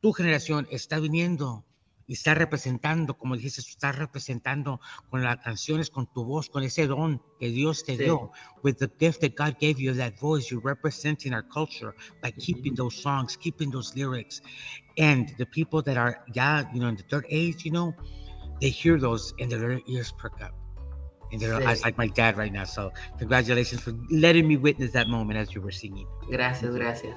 tu 0.00 0.12
generación 0.12 0.66
está 0.70 0.98
viniendo 1.00 1.64
y 2.08 2.14
está 2.14 2.34
representando, 2.34 3.16
como 3.16 3.36
dijiste, 3.36 3.60
está 3.60 3.92
representando 3.92 4.80
con 5.10 5.22
las 5.22 5.36
canciones, 5.38 5.90
con 5.90 6.06
tu 6.06 6.24
voz, 6.24 6.48
con 6.48 6.62
ese 6.64 6.86
don 6.86 7.22
que 7.38 7.50
Dios 7.50 7.84
te 7.84 7.96
Sí. 7.96 8.04
dio. 8.04 8.32
With 8.64 8.76
the 8.78 8.90
gift 8.98 9.20
that 9.20 9.34
God 9.36 9.56
gave 9.60 9.78
you, 9.78 9.94
that 9.94 10.18
voice, 10.18 10.50
you're 10.50 10.64
representing 10.64 11.34
our 11.34 11.46
culture 11.46 11.94
by 12.22 12.32
keeping 12.32 12.74
those 12.74 12.96
songs, 12.96 13.36
keeping 13.36 13.70
those 13.70 13.94
lyrics. 13.94 14.40
And 14.96 15.28
the 15.36 15.44
people 15.46 15.82
that 15.82 15.98
are, 15.98 16.24
yeah, 16.34 16.64
you 16.72 16.80
know, 16.80 16.88
in 16.88 16.96
the 16.96 17.04
third 17.04 17.26
age, 17.28 17.64
you 17.64 17.70
know, 17.70 17.94
they 18.60 18.70
hear 18.70 18.98
those 18.98 19.34
and 19.38 19.50
their 19.50 19.78
ears 19.86 20.10
perk 20.18 20.40
up. 20.42 20.54
And 21.30 21.38
their 21.42 21.56
eyes, 21.68 21.82
Sí. 21.82 21.84
like 21.84 21.98
my 21.98 22.08
dad 22.08 22.38
right 22.38 22.50
now. 22.50 22.64
So, 22.64 22.90
congratulations 23.18 23.82
for 23.82 23.92
letting 24.10 24.48
me 24.48 24.56
witness 24.56 24.92
that 24.92 25.08
moment 25.08 25.38
as 25.38 25.54
you 25.54 25.60
were 25.60 25.70
singing. 25.70 26.06
Gracias, 26.30 26.74
gracias. 26.74 27.14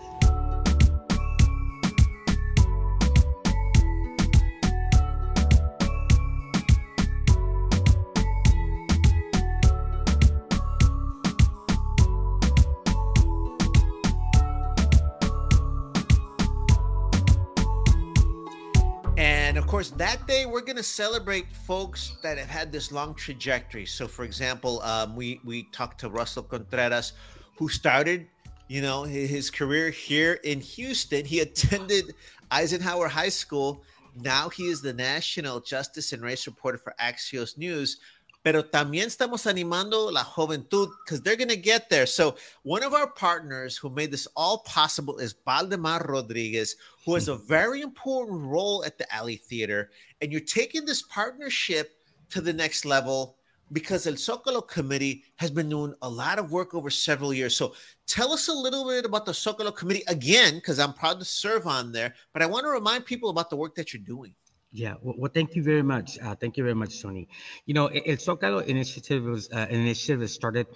That 20.01 20.25
day 20.25 20.47
we're 20.47 20.61
going 20.61 20.77
to 20.77 20.81
celebrate 20.81 21.45
folks 21.55 22.17
that 22.23 22.35
have 22.35 22.49
had 22.49 22.71
this 22.71 22.91
long 22.91 23.13
trajectory. 23.13 23.85
So, 23.85 24.07
for 24.07 24.25
example, 24.25 24.81
um, 24.81 25.15
we 25.15 25.39
we 25.45 25.69
talked 25.71 25.99
to 25.99 26.09
Russell 26.09 26.41
Contreras, 26.41 27.13
who 27.55 27.69
started, 27.69 28.25
you 28.67 28.81
know, 28.81 29.03
his 29.03 29.51
career 29.51 29.91
here 29.91 30.39
in 30.43 30.59
Houston. 30.59 31.23
He 31.23 31.39
attended 31.41 32.15
Eisenhower 32.49 33.09
High 33.09 33.29
School. 33.29 33.83
Now 34.15 34.49
he 34.49 34.69
is 34.69 34.81
the 34.81 34.91
national 34.91 35.59
justice 35.59 36.13
and 36.13 36.23
race 36.23 36.47
reporter 36.47 36.79
for 36.79 36.95
Axios 36.99 37.55
News. 37.55 37.99
Pero 38.43 38.63
también 38.63 39.07
estamos 39.07 39.45
animando 39.45 40.11
la 40.11 40.23
juventud 40.23 40.89
because 41.03 41.21
they're 41.21 41.35
going 41.35 41.47
to 41.47 41.55
get 41.55 41.89
there. 41.89 42.07
So, 42.07 42.35
one 42.63 42.83
of 42.83 42.93
our 42.93 43.07
partners 43.07 43.77
who 43.77 43.89
made 43.89 44.09
this 44.11 44.27
all 44.35 44.59
possible 44.59 45.19
is 45.19 45.35
Valdemar 45.45 46.03
Rodriguez, 46.07 46.75
who 47.05 47.13
has 47.13 47.27
a 47.27 47.33
mm-hmm. 47.33 47.47
very 47.47 47.81
important 47.81 48.41
role 48.41 48.83
at 48.83 48.97
the 48.97 49.11
Alley 49.13 49.35
Theater. 49.35 49.91
And 50.21 50.31
you're 50.31 50.41
taking 50.41 50.85
this 50.85 51.03
partnership 51.03 51.91
to 52.31 52.41
the 52.41 52.53
next 52.53 52.83
level 52.85 53.37
because 53.71 54.05
El 54.07 54.13
Zocalo 54.13 54.67
Committee 54.67 55.23
has 55.37 55.49
been 55.49 55.69
doing 55.69 55.93
a 56.01 56.09
lot 56.09 56.39
of 56.39 56.51
work 56.51 56.73
over 56.73 56.89
several 56.89 57.33
years. 57.33 57.55
So 57.55 57.73
tell 58.07 58.33
us 58.33 58.47
a 58.47 58.53
little 58.53 58.87
bit 58.87 59.05
about 59.05 59.25
the 59.25 59.31
Zocalo 59.31 59.75
Committee 59.75 60.03
again, 60.07 60.55
because 60.55 60.79
I'm 60.79 60.93
proud 60.93 61.19
to 61.19 61.25
serve 61.25 61.67
on 61.67 61.91
there. 61.91 62.15
But 62.33 62.41
I 62.41 62.47
want 62.47 62.65
to 62.65 62.69
remind 62.69 63.05
people 63.05 63.29
about 63.29 63.49
the 63.49 63.55
work 63.55 63.75
that 63.75 63.93
you're 63.93 64.03
doing. 64.03 64.33
Yeah, 64.71 64.95
well, 65.01 65.15
well 65.17 65.31
thank 65.33 65.55
you 65.55 65.63
very 65.63 65.81
much. 65.83 66.17
Uh, 66.19 66.35
thank 66.35 66.57
you 66.57 66.63
very 66.63 66.75
much, 66.75 67.01
Tony. 67.01 67.27
You 67.65 67.73
know, 67.73 67.87
El 67.87 68.15
Zocalo 68.15 68.65
initiative 68.65 69.23
was 69.25 69.49
uh, 69.51 69.67
an 69.69 69.75
initiative 69.75 70.21
that 70.21 70.29
started 70.29 70.67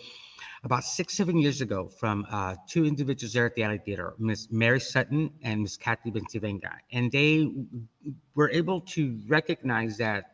about 0.63 0.83
six, 0.83 1.15
seven 1.15 1.37
years 1.37 1.61
ago 1.61 1.87
from 1.87 2.25
uh, 2.29 2.55
two 2.67 2.85
individuals 2.85 3.33
there 3.33 3.45
at 3.45 3.55
the 3.55 3.63
Alley 3.63 3.77
Theater, 3.77 4.15
Miss 4.17 4.51
Mary 4.51 4.79
Sutton 4.81 5.31
and 5.43 5.61
Miss 5.61 5.77
Kathy 5.77 6.11
Bentivenga. 6.11 6.71
And 6.91 7.11
they 7.11 7.49
were 8.33 8.49
able 8.49 8.81
to 8.81 9.19
recognize 9.27 9.97
that 9.97 10.33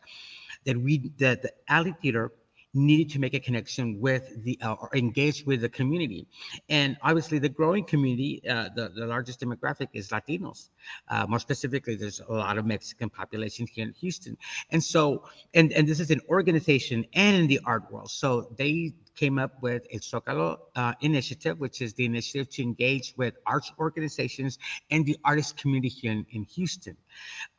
that 0.66 0.78
we 0.78 1.12
that 1.18 1.42
the 1.42 1.52
Alley 1.68 1.94
Theater 2.02 2.32
needed 2.74 3.12
to 3.12 3.20
make 3.20 3.34
a 3.34 3.40
connection 3.40 4.00
with 4.00 4.44
the 4.44 4.58
uh, 4.62 4.74
or 4.74 4.90
engage 4.96 5.46
with 5.46 5.62
the 5.62 5.70
community 5.70 6.28
and 6.70 6.98
obviously 7.02 7.38
the 7.40 7.50
growing 7.50 7.84
community 7.84 8.42
uh, 8.50 8.70
the, 8.76 8.90
the 8.96 9.06
largest 9.06 9.42
demographic 9.42 9.88
is 9.94 10.10
latinos 10.10 10.70
uh, 11.10 11.26
more 11.28 11.40
specifically 11.40 11.96
there's 11.96 12.22
a 12.22 12.32
lot 12.32 12.58
of 12.58 12.66
mexican 12.66 13.10
population 13.10 13.68
here 13.68 13.86
in 13.86 13.94
houston 13.94 14.38
and 14.72 14.84
so 14.84 15.24
and 15.54 15.74
and 15.74 15.88
this 15.88 16.00
is 16.00 16.12
an 16.12 16.22
organization 16.30 17.06
and 17.14 17.36
in 17.36 17.48
the 17.48 17.60
art 17.66 17.92
world 17.92 18.10
so 18.10 18.54
they 18.58 18.94
came 19.16 19.38
up 19.38 19.62
with 19.62 19.86
a 19.92 20.00
Zocalo 20.00 20.58
uh, 20.76 20.94
initiative, 21.02 21.60
which 21.60 21.82
is 21.82 21.94
the 21.94 22.06
initiative 22.06 22.50
to 22.50 22.64
engage 22.64 23.14
with 23.18 23.36
arts 23.46 23.72
organizations 23.78 24.58
and 24.90 25.06
the 25.06 25.18
artist 25.24 25.58
community 25.58 25.90
here 25.90 26.12
in, 26.12 26.26
in 26.32 26.44
Houston. 26.46 26.96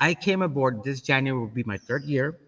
I 0.01 0.15
came 0.15 0.43
aboard 0.43 0.83
this 0.83 1.01
January 1.01 1.39
will 1.39 1.49
be 1.49 1.65
my 1.65 1.79
third 1.79 2.05
year. 2.05 2.39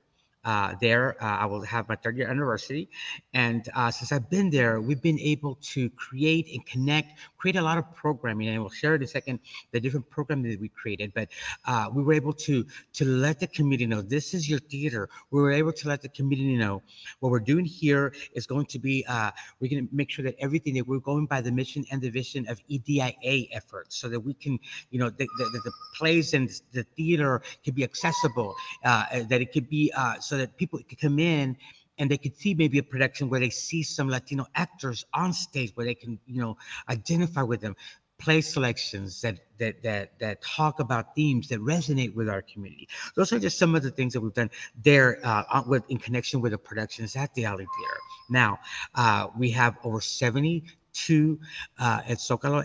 Uh, 0.44 0.74
there. 0.80 1.16
Uh, 1.22 1.26
I 1.26 1.46
will 1.46 1.62
have 1.62 1.88
my 1.88 1.96
third 1.96 2.16
year 2.16 2.28
anniversary. 2.28 2.88
And 3.32 3.68
uh, 3.74 3.90
since 3.90 4.12
I've 4.12 4.28
been 4.30 4.50
there, 4.50 4.80
we've 4.80 5.02
been 5.02 5.20
able 5.20 5.56
to 5.74 5.90
create 5.90 6.48
and 6.52 6.64
connect, 6.66 7.18
create 7.36 7.56
a 7.56 7.62
lot 7.62 7.78
of 7.78 7.94
programming. 7.94 8.48
And 8.48 8.60
we'll 8.60 8.70
share 8.70 8.94
in 8.94 9.02
a 9.02 9.06
second 9.06 9.40
the 9.72 9.80
different 9.80 10.08
programming 10.10 10.50
that 10.50 10.60
we 10.60 10.68
created. 10.68 11.12
But 11.14 11.28
uh, 11.64 11.88
we 11.92 12.02
were 12.02 12.14
able 12.14 12.32
to 12.32 12.66
to 12.94 13.04
let 13.04 13.40
the 13.40 13.46
community 13.46 13.86
know 13.86 14.02
this 14.02 14.34
is 14.34 14.48
your 14.48 14.60
theater. 14.60 15.08
We 15.30 15.40
were 15.40 15.52
able 15.52 15.72
to 15.72 15.88
let 15.88 16.02
the 16.02 16.08
community 16.08 16.56
know 16.56 16.82
what 17.20 17.30
we're 17.30 17.40
doing 17.40 17.64
here 17.64 18.12
is 18.34 18.46
going 18.46 18.66
to 18.66 18.78
be. 18.78 19.04
Uh, 19.08 19.30
we're 19.60 19.70
going 19.70 19.88
to 19.88 19.94
make 19.94 20.10
sure 20.10 20.24
that 20.24 20.34
everything 20.38 20.74
that 20.74 20.86
we're 20.86 20.98
going 20.98 21.26
by 21.26 21.40
the 21.40 21.52
mission 21.52 21.84
and 21.90 22.00
the 22.00 22.10
vision 22.10 22.46
of 22.48 22.60
EDIA 22.68 23.48
efforts, 23.52 23.96
so 23.96 24.08
that 24.08 24.20
we 24.20 24.34
can, 24.34 24.58
you 24.90 24.98
know, 24.98 25.10
the, 25.10 25.26
the, 25.38 25.60
the 25.64 25.72
plays 25.96 26.34
and 26.34 26.50
the 26.72 26.82
theater 26.96 27.42
can 27.64 27.74
be 27.74 27.84
accessible. 27.84 28.54
Uh, 28.84 29.04
that 29.28 29.40
it 29.40 29.52
could 29.52 29.68
be 29.68 29.92
uh, 29.96 30.18
so 30.34 30.38
that 30.38 30.56
people 30.56 30.80
could 30.88 31.00
come 31.00 31.20
in 31.20 31.56
and 31.98 32.10
they 32.10 32.18
could 32.18 32.36
see 32.36 32.54
maybe 32.54 32.78
a 32.78 32.82
production 32.82 33.28
where 33.28 33.38
they 33.38 33.50
see 33.50 33.84
some 33.84 34.08
Latino 34.08 34.44
actors 34.56 35.04
on 35.14 35.32
stage 35.32 35.70
where 35.76 35.86
they 35.86 35.94
can, 35.94 36.18
you 36.26 36.40
know, 36.42 36.56
identify 36.88 37.42
with 37.42 37.60
them. 37.60 37.76
Play 38.18 38.40
selections 38.40 39.20
that 39.22 39.38
that 39.58 39.82
that 39.82 40.18
that 40.18 40.42
talk 40.42 40.80
about 40.80 41.14
themes 41.14 41.48
that 41.48 41.60
resonate 41.60 42.14
with 42.14 42.28
our 42.28 42.42
community. 42.42 42.88
Those 43.16 43.32
are 43.32 43.38
just 43.38 43.58
some 43.58 43.74
of 43.74 43.82
the 43.82 43.90
things 43.90 44.12
that 44.12 44.20
we've 44.20 44.32
done 44.32 44.50
there 44.82 45.18
uh, 45.24 45.62
with 45.66 45.84
in 45.88 45.98
connection 45.98 46.40
with 46.40 46.52
the 46.52 46.58
productions 46.58 47.16
at 47.16 47.32
the 47.34 47.44
Alley 47.44 47.66
Theater. 47.76 47.98
Now 48.30 48.58
uh, 48.94 49.28
we 49.36 49.50
have 49.50 49.76
over 49.84 50.00
seventy. 50.00 50.64
Two 50.94 51.38
uh, 51.78 52.00
at 52.08 52.18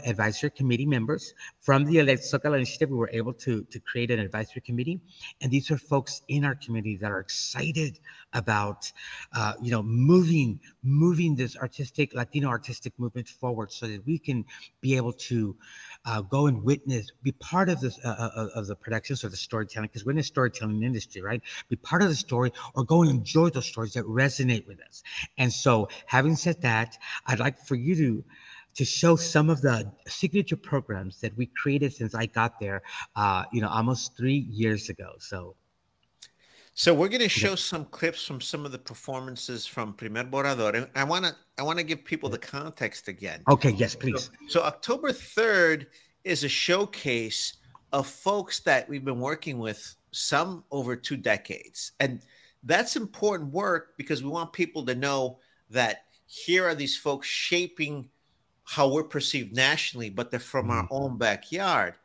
Advisory 0.06 0.52
Committee 0.52 0.86
members 0.86 1.34
from 1.60 1.84
the 1.84 1.98
Elect 1.98 2.22
Zocalo 2.22 2.56
Initiative. 2.56 2.90
We 2.90 2.98
were 2.98 3.10
able 3.12 3.34
to 3.34 3.64
to 3.64 3.80
create 3.80 4.12
an 4.12 4.20
advisory 4.20 4.62
committee, 4.62 5.02
and 5.42 5.52
these 5.52 5.72
are 5.72 5.78
folks 5.78 6.22
in 6.28 6.46
our 6.46 6.56
community 6.56 6.96
that 6.98 7.12
are 7.12 7.20
excited 7.20 8.00
about 8.34 8.92
uh, 9.34 9.54
you 9.62 9.72
know 9.72 9.82
moving 9.84 10.60
moving 10.84 11.36
this 11.36 11.58
artistic 11.58 12.14
latino 12.14 12.48
artistic 12.48 12.94
movement 12.98 13.28
forward 13.28 13.72
so 13.72 13.88
that 13.88 14.06
we 14.06 14.18
can 14.18 14.46
be 14.82 14.96
able 14.96 15.14
to 15.14 15.56
uh, 16.06 16.22
go 16.22 16.48
and 16.48 16.64
witness 16.64 17.12
be 17.24 17.32
part 17.34 17.70
of 17.70 17.80
this 17.80 18.00
uh, 18.06 18.10
uh, 18.10 18.48
of 18.56 18.68
the 18.68 18.76
productions 18.76 19.24
or 19.24 19.30
the 19.30 19.38
storytelling 19.38 19.88
because 19.88 20.06
we're 20.06 20.12
in 20.12 20.18
the 20.18 20.24
storytelling 20.24 20.84
industry 20.84 21.22
right 21.22 21.42
be 21.70 21.76
part 21.76 22.02
of 22.02 22.10
the 22.10 22.16
story 22.16 22.52
or 22.76 22.84
go 22.84 23.02
and 23.02 23.10
enjoy 23.10 23.50
those 23.50 23.66
stories 23.66 23.94
that 23.94 24.06
resonate 24.06 24.66
with 24.68 24.80
us 24.82 25.04
and 25.38 25.52
so 25.52 25.88
having 26.06 26.36
said 26.36 26.62
that 26.62 26.98
i'd 27.28 27.40
like 27.40 27.58
for 27.60 27.76
you 27.76 27.96
to 27.96 28.24
to 28.76 28.86
show 28.86 29.16
some 29.16 29.50
of 29.50 29.62
the 29.62 29.92
signature 30.08 30.56
programs 30.56 31.20
that 31.22 31.36
we 31.36 31.48
created 31.48 31.92
since 31.92 32.16
I 32.16 32.28
got 32.28 32.60
there, 32.60 32.82
uh, 33.16 33.44
you 33.52 33.62
know, 33.62 33.68
almost 33.68 34.16
three 34.16 34.48
years 34.50 34.90
ago. 34.90 35.14
So 35.20 35.56
So 36.80 36.94
we're 36.94 37.10
going 37.10 37.20
to 37.20 37.28
show 37.28 37.56
some 37.56 37.84
clips 37.84 38.26
from 38.26 38.40
some 38.40 38.66
of 38.66 38.72
the 38.72 38.80
performances 38.80 39.66
from 39.66 39.92
Primer 39.92 40.24
Borrador, 40.24 40.76
and 40.76 40.88
I 40.96 41.04
want 41.04 41.26
to 41.26 41.36
I 41.58 41.62
want 41.62 41.78
to 41.78 41.84
give 41.84 42.06
people 42.06 42.30
the 42.30 42.38
context 42.38 43.10
again. 43.10 43.44
Okay, 43.50 43.72
yes, 43.72 43.96
please. 43.96 44.32
So 44.48 44.62
October 44.64 45.10
3rd 45.10 45.88
is 46.24 46.46
a 46.46 46.48
showcase 46.48 47.58
of 47.92 48.08
folks 48.08 48.62
that 48.62 48.88
we've 48.88 49.04
been 49.04 49.20
working 49.20 49.60
with 49.60 49.94
some 50.12 50.64
over 50.72 50.96
two 50.96 51.18
decades. 51.18 51.92
And 52.00 52.22
that's 52.64 52.96
important 52.96 53.52
work 53.52 53.98
because 53.98 54.24
we 54.24 54.30
want 54.30 54.54
people 54.54 54.86
to 54.86 54.96
know 54.96 55.40
that 55.72 56.06
here 56.28 56.66
are 56.66 56.76
these 56.76 56.96
folks 56.96 57.28
shaping 57.28 58.08
how 58.64 58.88
we're 58.88 59.04
perceived 59.04 59.54
nationally, 59.54 60.10
but 60.10 60.32
they're 60.32 60.40
from 60.40 60.72
our 60.72 60.84
mm-hmm. 60.84 60.94
own 60.94 61.18
backyard. 61.18 61.96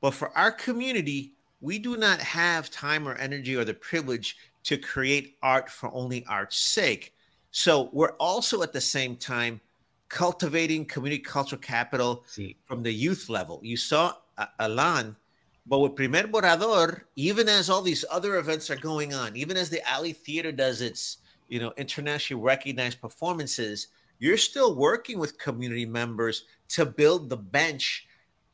But 0.00 0.14
for 0.14 0.34
our 0.38 0.52
community, 0.52 1.34
we 1.62 1.78
do 1.78 1.96
not 1.96 2.20
have 2.20 2.70
time 2.70 3.08
or 3.08 3.14
energy 3.14 3.56
or 3.56 3.64
the 3.64 3.72
privilege 3.72 4.36
to 4.64 4.76
create 4.76 5.38
art 5.42 5.70
for 5.70 5.90
only 5.94 6.26
art's 6.26 6.58
sake. 6.58 7.14
So 7.52 7.88
we're 7.92 8.16
also 8.18 8.62
at 8.62 8.72
the 8.72 8.80
same 8.80 9.16
time 9.16 9.60
cultivating 10.08 10.84
community 10.84 11.22
cultural 11.22 11.60
capital 11.60 12.24
See, 12.26 12.56
from 12.66 12.82
the 12.82 12.92
youth 12.92 13.30
level. 13.30 13.60
You 13.62 13.78
saw 13.78 14.14
uh, 14.36 14.46
Alan, 14.58 15.16
but 15.66 15.78
with 15.78 15.96
Primer 15.96 16.24
Borrador, 16.24 17.02
even 17.16 17.48
as 17.48 17.70
all 17.70 17.80
these 17.80 18.04
other 18.10 18.36
events 18.36 18.68
are 18.68 18.76
going 18.76 19.14
on, 19.14 19.36
even 19.36 19.56
as 19.56 19.70
the 19.70 19.88
Alley 19.88 20.12
Theater 20.12 20.52
does 20.52 20.82
its, 20.82 21.18
you 21.48 21.60
know, 21.60 21.72
internationally 21.76 22.42
recognized 22.42 23.00
performances, 23.00 23.88
you're 24.18 24.36
still 24.36 24.74
working 24.74 25.18
with 25.18 25.38
community 25.38 25.86
members 25.86 26.44
to 26.70 26.84
build 26.84 27.28
the 27.28 27.36
bench. 27.36 28.06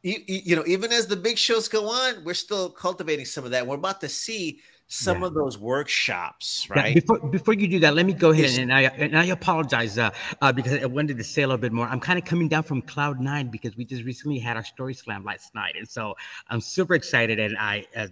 You, 0.02 0.17
you 0.26 0.57
know, 0.57 0.64
even 0.67 0.93
as 0.93 1.07
the 1.07 1.17
big 1.17 1.38
shows 1.38 1.69
go 1.69 1.88
on, 1.88 2.25
we're 2.25 2.35
still 2.35 2.71
cultivating 2.71 3.25
some 3.25 3.45
of 3.45 3.50
that. 3.50 3.67
We're 3.67 3.75
about 3.75 4.00
to 4.02 4.09
see 4.09 4.61
some 4.88 5.23
Yeah. 5.23 5.26
of 5.26 5.35
those 5.35 5.59
workshops, 5.59 6.66
Yeah, 6.75 6.83
right? 6.83 6.95
before 6.95 7.21
before 7.30 7.54
you 7.54 7.68
do 7.68 7.80
that, 7.80 7.95
let 7.95 8.07
me 8.07 8.14
go 8.14 8.30
ahead 8.30 8.47
and, 8.47 8.59
and 8.59 8.73
I 8.73 8.83
and 8.83 9.18
I 9.18 9.26
apologize 9.26 9.99
uh, 9.99 10.11
uh, 10.40 10.52
because 10.52 10.73
I 10.75 10.87
wanted 10.87 11.18
to 11.18 11.25
say 11.25 11.42
a 11.42 11.47
little 11.47 11.59
bit 11.61 11.73
more. 11.73 11.87
I'm 11.88 12.00
kind 12.00 12.18
of 12.18 12.25
coming 12.25 12.49
down 12.49 12.62
from 12.64 12.83
cloud 12.83 13.21
nine 13.21 13.49
because 13.49 13.76
we 13.76 13.85
just 13.85 14.04
recently 14.04 14.38
had 14.38 14.57
our 14.57 14.64
story 14.64 14.95
slam 14.95 15.25
last 15.25 15.54
night, 15.54 15.75
and 15.76 15.88
so 15.88 16.14
I'm 16.49 16.60
super 16.60 16.95
excited 16.95 17.39
and 17.41 17.56
I 17.58 17.86
uh, 17.97 18.08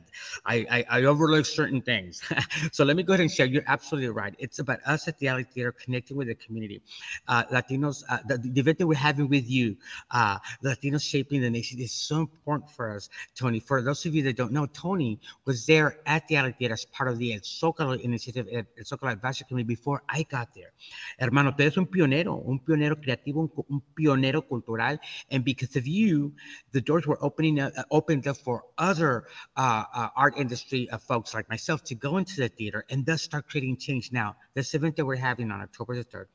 I, 0.46 0.66
I 0.70 0.84
I 1.00 1.04
overlooked 1.04 1.48
certain 1.48 1.82
things. 1.82 2.22
so 2.72 2.84
let 2.84 2.96
me 2.96 3.02
go 3.02 3.12
ahead 3.14 3.20
and 3.20 3.30
share. 3.32 3.46
You're 3.46 3.62
absolutely 3.66 4.10
right. 4.10 4.34
It's 4.38 4.58
about 4.58 4.80
us 4.86 5.08
at 5.08 5.18
the 5.18 5.28
Alley 5.28 5.44
Theater 5.44 5.72
connecting 5.72 6.16
with 6.16 6.28
the 6.28 6.34
community, 6.34 6.82
uh, 7.28 7.44
Latinos. 7.52 8.02
Uh, 8.08 8.18
the, 8.26 8.38
the 8.38 8.60
event 8.60 8.78
that 8.78 8.86
we're 8.86 8.94
having 8.96 9.28
with 9.28 9.48
you, 9.48 9.76
uh, 10.10 10.38
Latinos 10.64 11.02
shaping 11.02 11.40
the 11.40 11.50
nation, 11.50 11.80
is 11.80 11.92
so 11.92 12.18
important 12.20 12.68
for 12.68 12.90
us, 12.94 13.08
Tony. 13.34 13.60
For 13.60 13.82
those 13.82 14.04
of 14.06 14.14
you 14.14 14.22
that 14.24 14.36
don't 14.36 14.52
know, 14.52 14.66
Tony 14.66 15.18
was 15.46 15.66
there 15.66 15.96
at 16.06 16.26
the 16.26 16.36
Alley 16.36 16.52
Theater 16.52 16.65
as 16.72 16.84
part 16.86 17.08
of 17.08 17.18
the 17.18 17.34
El 17.34 17.40
Zócalo 17.40 17.98
initiative, 18.00 18.46
El 18.50 18.64
El 18.76 18.84
Zócalo 18.84 19.12
Advisory 19.12 19.46
Committee 19.48 19.66
before 19.66 20.02
I 20.08 20.24
got 20.24 20.54
there. 20.54 20.72
Hermano, 21.18 21.50
usted 21.50 21.66
es 21.66 21.76
un 21.76 21.86
pionero, 21.86 22.34
un 22.34 22.60
pionero 22.60 22.96
creativo, 22.96 23.40
un, 23.40 23.50
un 23.68 23.82
pionero 23.94 24.46
cultural, 24.46 24.98
and 25.30 25.44
because 25.44 25.76
of 25.76 25.86
you, 25.86 26.32
the 26.72 26.80
doors 26.80 27.06
were 27.06 27.18
opening 27.22 27.60
up, 27.60 27.72
uh, 27.76 27.84
opened 27.90 28.26
up 28.26 28.36
for 28.36 28.64
other 28.78 29.24
uh, 29.56 29.84
uh, 29.94 30.08
art 30.16 30.34
industry 30.36 30.88
uh, 30.90 30.98
folks 30.98 31.34
like 31.34 31.48
myself 31.48 31.82
to 31.84 31.94
go 31.94 32.18
into 32.18 32.36
the 32.36 32.48
theater 32.48 32.84
and 32.90 33.04
thus 33.06 33.22
start 33.22 33.48
creating 33.48 33.76
change. 33.76 34.12
Now, 34.12 34.36
this 34.54 34.74
event 34.74 34.96
that 34.96 35.04
we're 35.04 35.16
having 35.16 35.50
on 35.50 35.60
October 35.60 35.96
the 35.96 36.04
third 36.04 36.28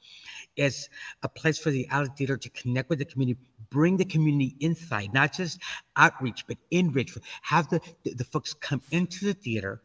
is 0.56 0.90
a 1.24 1.30
place 1.30 1.58
for 1.58 1.72
the 1.72 1.88
Alley 1.90 2.10
Theater 2.18 2.38
to 2.38 2.50
connect 2.50 2.90
with 2.90 3.00
the 3.00 3.06
community, 3.06 3.40
bring 3.70 3.98
the 3.98 4.06
community 4.06 4.56
inside, 4.60 5.14
not 5.14 5.34
just 5.34 5.60
outreach, 5.96 6.46
but 6.48 6.58
enrich. 6.72 7.18
Have 7.42 7.70
the, 7.70 7.82
the, 8.04 8.14
the 8.14 8.24
folks 8.24 8.54
come 8.54 8.82
into 8.92 9.26
the 9.26 9.34
theater 9.34 9.82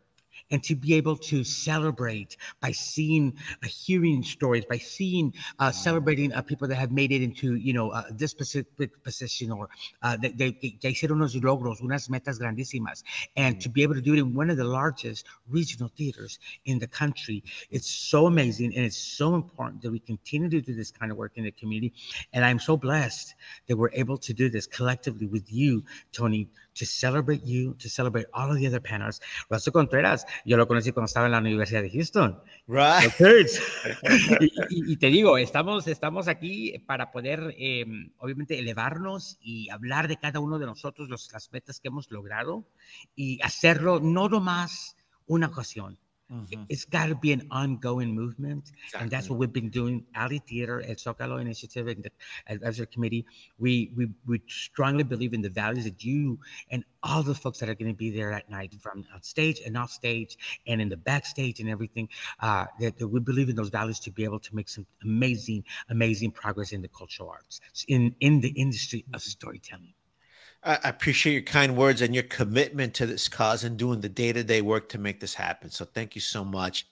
and 0.51 0.63
to 0.63 0.75
be 0.75 0.95
able 0.95 1.17
to 1.17 1.45
celebrate 1.45 2.37
by 2.61 2.73
seeing, 2.73 3.35
uh, 3.63 3.67
hearing 3.67 4.23
stories, 4.23 4.65
by 4.65 4.79
seeing, 4.79 5.33
uh, 5.59 5.71
celebrating 5.71 6.33
uh, 6.33 6.43
people 6.43 6.69
that 6.69 6.77
have 6.77 6.93
made 6.93 7.13
it 7.13 7.23
into, 7.23 7.57
you 7.57 7.73
know, 7.73 7.91
uh, 7.91 8.03
this 8.11 8.31
specific 8.31 9.03
position 9.03 9.51
or 9.51 9.69
uh, 10.03 10.17
they, 10.17 10.31
they, 10.31 10.79
ya 10.81 10.91
hicieron 10.91 11.17
unos 11.17 11.35
logros, 11.41 11.81
unas 11.81 12.09
metas 12.11 12.39
grandísimas, 12.39 13.03
and 13.37 13.61
to 13.61 13.69
be 13.69 13.83
able 13.83 13.95
to 13.95 14.01
do 14.01 14.15
it 14.15 14.19
in 14.19 14.35
one 14.35 14.51
of 14.51 14.57
the 14.57 14.65
largest 14.65 15.27
regional 15.49 15.91
theaters 15.97 16.39
in 16.65 16.79
the 16.79 16.87
country, 16.87 17.43
it's 17.71 17.91
so 17.91 18.27
amazing 18.27 18.75
and 18.75 18.85
it's 18.85 18.97
so 18.97 19.35
important 19.35 19.83
that 19.83 19.91
we 19.91 19.99
continue 19.99 20.49
to 20.49 20.61
do 20.61 20.75
this 20.75 20.91
kind 20.91 21.11
of 21.11 21.19
work 21.19 21.33
in 21.37 21.45
the 21.45 21.51
community. 21.53 21.93
And 22.33 22.45
I'm 22.45 22.59
so 22.59 22.77
blessed 22.77 23.35
that 23.67 23.77
we're 23.77 23.93
able 23.93 24.19
to 24.19 24.33
do 24.33 24.49
this 24.49 24.67
collectively 24.67 25.27
with 25.27 25.53
you, 25.53 25.85
Tony, 26.13 26.49
to 26.79 26.85
celebrate 26.87 27.43
you, 27.45 27.75
to 27.75 27.89
celebrate 27.89 28.27
all 28.33 28.51
of 28.51 28.59
the 28.59 28.67
other 28.67 28.81
panels. 28.83 29.21
Russell 29.51 29.73
Contreras, 29.73 30.25
yo 30.45 30.57
lo 30.57 30.67
conocí 30.69 30.93
cuando 30.93 31.07
estaba 31.07 31.27
en 31.27 31.33
la 31.33 31.39
Universidad 31.39 31.83
de 31.83 31.91
Houston. 31.91 32.39
Right. 32.67 33.13
Y, 34.41 34.47
y- 34.47 34.93
y 34.93 34.97
te 34.97 35.07
digo, 35.09 35.39
estamos, 35.39 35.87
estamos 35.87 36.29
aquí 36.29 36.79
para 36.87 37.11
poder, 37.11 37.55
eh, 37.59 37.85
obviamente, 38.19 38.59
elevarnos 38.59 39.39
y 39.41 39.69
hablar 39.71 40.09
de 40.09 40.17
cada 40.17 40.41
uno 40.41 40.59
de 40.59 40.67
nosotros, 40.67 41.09
los, 41.09 41.33
las 41.33 41.51
metas 41.53 41.81
que 41.81 41.89
hemos 41.89 42.11
logrado 42.11 42.65
y 43.15 43.41
hacerlo 43.43 44.01
no 44.01 44.29
nomás 44.29 44.97
una 45.27 45.49
ocasión. 45.49 45.99
Mhm. 46.31 46.67
It's 46.69 46.85
got 46.85 47.07
to 47.07 47.15
be 47.15 47.33
an 47.33 47.47
ongoing 47.53 48.13
movement. 48.15 48.73
And 48.99 49.09
that's 49.11 49.31
what 49.31 49.39
we've 49.39 49.53
been 49.53 49.71
doing. 49.71 50.07
Alley 50.13 50.41
Theater, 50.41 50.81
El 50.83 50.97
Zocalo 50.97 51.41
Initiative, 51.41 51.87
and 51.87 52.03
the 52.03 52.11
Advisory 52.49 52.87
Committee. 52.89 53.27
We, 53.59 53.93
we 53.97 54.11
we 54.27 54.43
strongly 54.49 55.05
believe 55.05 55.35
in 55.35 55.43
the 55.43 55.51
values 55.51 55.85
that 55.85 56.03
you 56.03 56.41
and 56.71 56.85
all 57.03 57.23
the 57.23 57.35
folks 57.35 57.61
that 57.61 57.69
are 57.69 57.77
going 57.77 57.93
to 57.93 57.97
be 57.97 58.11
there 58.11 58.33
at 58.33 58.51
night, 58.51 58.75
from 58.81 59.05
on 59.15 59.23
stage 59.23 59.61
and 59.65 59.77
off 59.77 59.93
stage, 59.93 60.37
and 60.67 60.81
in 60.81 60.89
the 60.89 60.97
backstage 60.97 61.61
and 61.61 61.69
everything. 61.71 62.09
Uh, 62.41 62.67
that, 62.81 62.99
that 62.99 63.09
we 63.09 63.21
believe 63.21 63.49
in 63.49 63.57
those 63.57 63.69
values 63.71 64.01
to 64.01 64.11
be 64.11 64.25
able 64.25 64.41
to 64.41 64.55
make 64.57 64.69
some 64.69 64.87
amazing, 65.05 65.65
amazing 65.91 66.33
progress 66.33 66.73
in 66.73 66.83
the 66.83 66.89
cultural 66.89 67.29
arts, 67.31 67.61
in 67.87 68.17
in 68.21 68.41
the 68.41 68.51
industry 68.51 69.05
of 69.15 69.23
storytelling. 69.23 69.95
I 70.67 70.89
appreciate 70.89 71.33
your 71.33 71.43
kind 71.43 71.77
words 71.77 72.03
and 72.03 72.13
your 72.13 72.25
commitment 72.25 72.93
to 72.95 73.07
this 73.07 73.29
cause 73.29 73.63
and 73.63 73.77
doing 73.77 74.01
the 74.01 74.09
day 74.09 74.33
to 74.33 74.43
day 74.43 74.61
work 74.63 74.89
to 74.91 74.99
make 74.99 75.21
this 75.21 75.35
happen. 75.35 75.71
So 75.71 75.85
thank 75.85 76.17
you 76.17 76.21
so 76.21 76.45
much. 76.45 76.87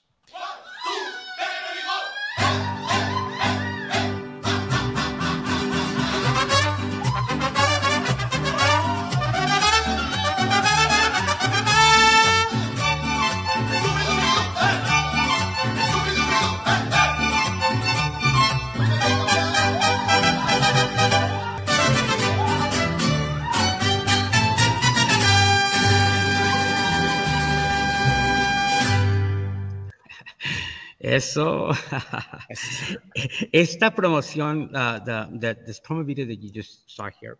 Eso. 31.14 31.70
Esta 33.52 33.94
promoción, 33.94 34.74
uh, 34.74 34.98
the, 34.98 35.28
the, 35.38 35.56
this 35.64 35.80
promo 35.80 36.04
video 36.04 36.26
that 36.26 36.42
you 36.42 36.50
just 36.50 36.90
saw 36.90 37.08
here, 37.20 37.38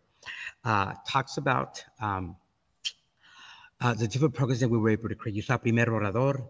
uh, 0.65 0.95
talks 1.09 1.39
about 1.39 1.85
um, 2.01 2.37
uh, 3.81 3.93
the 3.95 4.07
different 4.07 4.33
programs 4.33 4.61
that 4.61 4.69
we 4.69 4.79
were 4.79 4.91
able 4.91 5.09
to 5.09 5.17
create. 5.17 5.35
You 5.35 5.43
saw 5.43 5.59
Primer 5.59 5.87
Borrador, 5.87 6.47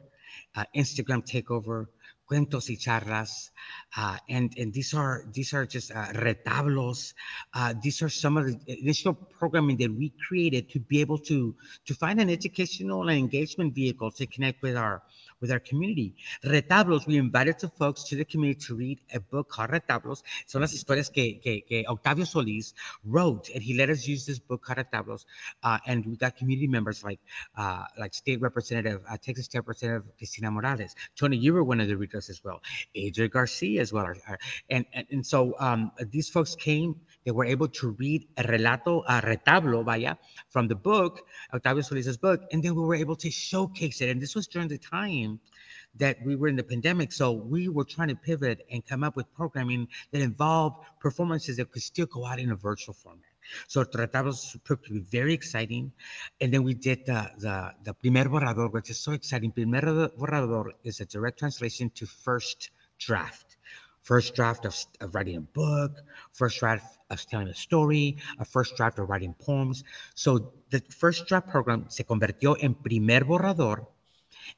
uh, 0.54 0.64
Instagram 0.76 1.24
Takeover, 1.24 1.86
Cuentos 2.26 2.68
y 2.68 2.76
Charlas, 2.76 3.50
uh, 3.96 4.18
and 4.28 4.52
and 4.58 4.72
these 4.72 4.92
are 4.94 5.24
these 5.32 5.52
are 5.54 5.66
just 5.66 5.92
uh, 5.92 6.06
retablos. 6.12 7.14
Uh, 7.52 7.74
these 7.82 8.02
are 8.02 8.08
some 8.10 8.36
of 8.36 8.46
the 8.46 8.80
initial 8.80 9.14
programming 9.14 9.76
that 9.78 9.90
we 9.90 10.12
created 10.28 10.68
to 10.70 10.78
be 10.80 11.00
able 11.00 11.18
to 11.18 11.54
to 11.86 11.94
find 11.94 12.20
an 12.20 12.28
educational 12.28 13.08
and 13.08 13.18
engagement 13.18 13.74
vehicle 13.74 14.10
to 14.10 14.26
connect 14.26 14.62
with 14.62 14.76
our 14.76 15.02
with 15.44 15.52
our 15.52 15.60
community. 15.60 16.14
Retablos, 16.42 17.06
we 17.06 17.18
invited 17.18 17.58
the 17.60 17.68
folks 17.68 18.02
to 18.04 18.16
the 18.16 18.24
community 18.24 18.58
to 18.66 18.74
read 18.74 18.98
a 19.12 19.20
book 19.20 19.50
called 19.50 19.68
Retablos. 19.68 20.22
Son 20.46 20.62
las 20.62 20.72
historias 20.72 21.12
que, 21.12 21.38
que, 21.42 21.60
que 21.68 21.84
Octavio 21.86 22.24
Solis 22.24 22.72
wrote, 23.04 23.50
and 23.54 23.62
he 23.62 23.74
let 23.74 23.90
us 23.90 24.08
use 24.08 24.24
this 24.24 24.38
book 24.38 24.62
called 24.64 24.78
Retablos. 24.78 25.26
Uh, 25.62 25.76
and 25.86 26.06
we 26.06 26.16
got 26.16 26.34
community 26.34 26.66
members 26.66 27.04
like 27.04 27.20
uh, 27.58 27.84
like 27.98 28.14
State 28.14 28.40
Representative, 28.40 29.02
uh, 29.10 29.18
Texas 29.22 29.44
State 29.44 29.58
Representative 29.58 30.04
Cristina 30.16 30.50
Morales. 30.50 30.94
Tony, 31.14 31.36
you 31.36 31.52
were 31.52 31.62
one 31.62 31.78
of 31.78 31.88
the 31.88 31.96
readers 31.96 32.30
as 32.30 32.42
well. 32.42 32.62
Adrian 32.94 33.30
Garcia 33.30 33.82
as 33.82 33.92
well. 33.92 34.06
And, 34.70 34.86
and, 34.94 35.06
and 35.10 35.26
so 35.26 35.54
um, 35.58 35.92
these 36.10 36.30
folks 36.30 36.54
came, 36.54 36.96
they 37.24 37.30
were 37.30 37.44
able 37.44 37.68
to 37.68 37.90
read 37.98 38.26
a 38.36 38.42
relato, 38.42 39.02
a 39.08 39.20
retablo, 39.22 39.84
vaya, 39.84 40.16
from 40.50 40.68
the 40.68 40.74
book, 40.74 41.26
Octavio 41.52 41.82
Solis's 41.82 42.16
book, 42.16 42.42
and 42.52 42.62
then 42.62 42.74
we 42.74 42.82
were 42.82 42.94
able 42.94 43.16
to 43.16 43.30
showcase 43.30 44.00
it. 44.00 44.10
And 44.10 44.20
this 44.20 44.34
was 44.34 44.46
during 44.46 44.68
the 44.68 44.78
time 44.78 45.40
that 45.96 46.16
we 46.24 46.36
were 46.36 46.48
in 46.48 46.56
the 46.56 46.62
pandemic. 46.62 47.12
So 47.12 47.32
we 47.32 47.68
were 47.68 47.84
trying 47.84 48.08
to 48.08 48.16
pivot 48.16 48.66
and 48.70 48.84
come 48.84 49.04
up 49.04 49.16
with 49.16 49.32
programming 49.34 49.88
that 50.12 50.20
involved 50.20 50.84
performances 51.00 51.56
that 51.56 51.70
could 51.70 51.82
still 51.82 52.06
go 52.06 52.26
out 52.26 52.38
in 52.38 52.50
a 52.50 52.56
virtual 52.56 52.94
format. 52.94 53.24
So 53.68 53.84
Tratados 53.84 54.62
proved 54.64 54.86
to 54.86 54.94
be 54.94 55.00
very 55.00 55.34
exciting. 55.34 55.92
And 56.40 56.52
then 56.52 56.62
we 56.62 56.74
did 56.74 57.06
the, 57.06 57.30
the, 57.38 57.74
the 57.84 57.94
Primer 57.94 58.24
Borrador, 58.24 58.72
which 58.72 58.90
is 58.90 58.98
so 58.98 59.12
exciting. 59.12 59.52
Primer 59.52 60.08
Borrador 60.08 60.72
is 60.82 61.00
a 61.00 61.04
direct 61.04 61.38
translation 61.38 61.90
to 61.94 62.06
first 62.06 62.70
draft. 62.98 63.43
First 64.04 64.34
draft 64.34 64.66
of, 64.66 64.76
of 65.00 65.14
writing 65.14 65.36
a 65.36 65.40
book, 65.40 65.92
first 66.32 66.60
draft 66.60 66.98
of 67.10 67.24
telling 67.26 67.48
a 67.48 67.54
story, 67.54 68.18
a 68.38 68.44
first 68.44 68.76
draft 68.76 68.98
of 68.98 69.08
writing 69.08 69.34
poems. 69.34 69.82
So 70.14 70.52
the 70.70 70.80
first 70.90 71.26
draft 71.26 71.48
program 71.48 71.86
se 71.88 72.04
convirtió 72.04 72.56
en 72.60 72.74
Primer 72.74 73.24
Borrador, 73.24 73.86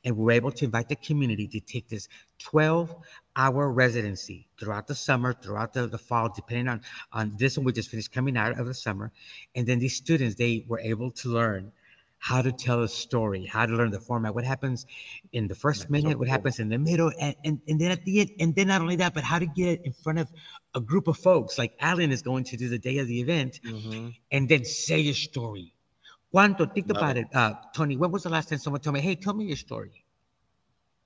and 0.04 0.16
we 0.16 0.24
were 0.24 0.32
able 0.32 0.50
to 0.50 0.64
invite 0.64 0.88
the 0.88 0.96
community 0.96 1.46
to 1.46 1.60
take 1.60 1.88
this 1.88 2.08
12 2.40 2.92
hour 3.36 3.70
residency 3.70 4.48
throughout 4.58 4.88
the 4.88 4.96
summer, 4.96 5.32
throughout 5.32 5.72
the, 5.72 5.86
the 5.86 5.98
fall, 5.98 6.28
depending 6.34 6.66
on, 6.68 6.80
on 7.12 7.36
this 7.38 7.56
one, 7.56 7.64
we 7.64 7.72
just 7.72 7.90
finished 7.90 8.12
coming 8.12 8.36
out 8.36 8.58
of 8.58 8.66
the 8.66 8.74
summer. 8.74 9.12
And 9.54 9.64
then 9.64 9.78
these 9.78 9.94
students, 9.96 10.34
they 10.34 10.64
were 10.66 10.80
able 10.80 11.12
to 11.12 11.28
learn 11.28 11.72
how 12.26 12.42
to 12.42 12.50
tell 12.50 12.82
a 12.82 12.88
story, 12.88 13.46
how 13.46 13.64
to 13.64 13.72
learn 13.72 13.92
the 13.92 14.00
format, 14.00 14.34
what 14.34 14.44
happens 14.44 14.84
in 15.32 15.46
the 15.46 15.54
first 15.54 15.88
minute, 15.88 16.18
what 16.18 16.26
happens 16.26 16.58
in 16.58 16.68
the 16.68 16.76
middle, 16.76 17.12
and, 17.20 17.36
and, 17.44 17.60
and 17.68 17.80
then 17.80 17.92
at 17.92 18.04
the 18.04 18.20
end, 18.20 18.30
and 18.40 18.52
then 18.56 18.66
not 18.66 18.80
only 18.80 18.96
that, 18.96 19.14
but 19.14 19.22
how 19.22 19.38
to 19.38 19.46
get 19.46 19.80
in 19.84 19.92
front 19.92 20.18
of 20.18 20.28
a 20.74 20.80
group 20.80 21.06
of 21.06 21.16
folks 21.16 21.56
like 21.56 21.72
Alan 21.78 22.10
is 22.10 22.22
going 22.22 22.42
to 22.42 22.56
do 22.56 22.68
the 22.68 22.80
day 22.80 22.98
of 22.98 23.06
the 23.06 23.20
event 23.20 23.60
and 24.32 24.48
then 24.48 24.64
say 24.64 24.98
your 24.98 25.14
story. 25.14 25.72
Cuánto, 26.34 26.66
think 26.74 26.90
about 26.90 27.16
it. 27.16 27.28
it. 27.30 27.36
Uh, 27.36 27.54
Tony, 27.72 27.96
when 27.96 28.10
was 28.10 28.24
the 28.24 28.28
last 28.28 28.48
time 28.48 28.58
someone 28.58 28.80
told 28.80 28.94
me, 28.94 29.00
hey, 29.00 29.14
tell 29.14 29.32
me 29.32 29.44
your 29.44 29.56
story? 29.56 30.04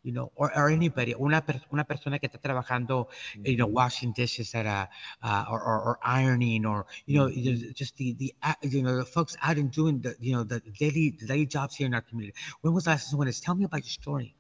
You 0.03 0.13
know, 0.13 0.33
or, 0.35 0.51
or 0.57 0.71
anybody, 0.71 1.15
una, 1.21 1.43
per- 1.43 1.61
una 1.73 1.85
persona 1.85 2.19
que 2.19 2.29
está 2.29 2.39
trabajando, 2.41 3.09
you 3.45 3.57
know, 3.59 3.67
washing 3.67 4.13
dishes 4.13 4.55
at 4.55 4.65
a, 4.65 4.89
uh, 5.23 5.45
or, 5.51 5.61
or, 5.61 5.81
or 5.83 5.99
ironing, 6.03 6.65
or, 6.65 6.87
you 7.07 7.19
know, 7.19 7.29
ju- 7.31 7.73
just 7.73 7.97
the, 7.99 8.15
the, 8.15 8.35
uh, 8.43 8.55
you 8.63 8.83
know, 8.83 8.97
the 8.97 9.05
folks 9.05 9.37
out 9.43 9.59
and 9.59 9.71
doing 9.71 10.01
the, 10.01 10.17
you 10.19 10.33
know, 10.33 10.43
the 10.43 10.61
daily, 10.79 11.15
the 11.21 11.27
daily 11.27 11.47
jobs 11.47 11.77
here 11.77 11.87
in 11.87 11.93
our 11.93 12.01
community. 12.01 12.35
When 12.63 12.73
was 12.73 12.87
last 12.87 13.11
someone 13.11 13.29
is, 13.29 13.41
tell 13.41 13.55
me 13.55 13.65
about 13.65 13.83
your 13.85 13.91
story? 13.91 14.35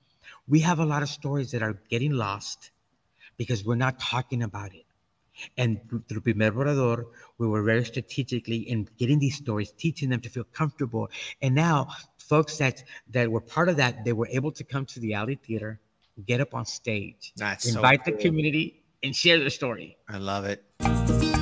We 0.48 0.60
have 0.60 0.78
a 0.78 0.86
lot 0.86 1.02
of 1.02 1.10
stories 1.10 1.50
that 1.52 1.62
are 1.62 1.74
getting 1.90 2.12
lost 2.12 2.70
because 3.36 3.64
we're 3.64 3.76
not 3.76 4.00
talking 4.00 4.42
about 4.42 4.74
it. 4.74 4.84
And 5.56 5.80
through 6.08 6.20
Primer 6.20 6.50
Borrador, 6.50 7.06
we 7.38 7.46
were 7.46 7.62
very 7.62 7.84
strategically 7.84 8.58
in 8.68 8.88
getting 8.98 9.18
these 9.18 9.36
stories, 9.36 9.72
teaching 9.72 10.10
them 10.10 10.20
to 10.20 10.28
feel 10.28 10.44
comfortable. 10.44 11.10
And 11.42 11.54
now, 11.54 11.88
folks 12.18 12.58
that 12.58 12.82
that 13.10 13.30
were 13.30 13.40
part 13.40 13.68
of 13.68 13.76
that, 13.76 14.04
they 14.04 14.12
were 14.12 14.28
able 14.30 14.52
to 14.52 14.64
come 14.64 14.86
to 14.86 15.00
the 15.00 15.14
Alley 15.14 15.36
Theater, 15.36 15.80
get 16.26 16.40
up 16.40 16.54
on 16.54 16.66
stage, 16.66 17.32
That's 17.36 17.70
so 17.70 17.78
invite 17.78 18.04
the 18.04 18.12
community, 18.12 18.82
and 19.02 19.14
share 19.14 19.38
their 19.38 19.50
story. 19.50 19.96
I 20.08 20.18
love 20.18 20.44
it. 20.44 21.39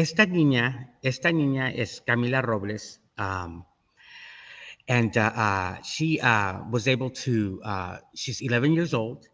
Esta 0.00 0.24
niña, 0.24 0.96
esta 1.02 1.30
niña 1.30 1.70
es 1.70 2.00
Camila 2.00 2.40
Robles. 2.40 3.00
Um, 3.18 3.66
and 4.88 5.16
uh, 5.16 5.20
uh, 5.20 5.82
she 5.82 6.18
uh, 6.20 6.64
was 6.70 6.88
able 6.88 7.10
to, 7.10 7.60
uh, 7.64 7.98
she's 8.14 8.40
11 8.40 8.72
years 8.72 8.94
old. 8.94 9.28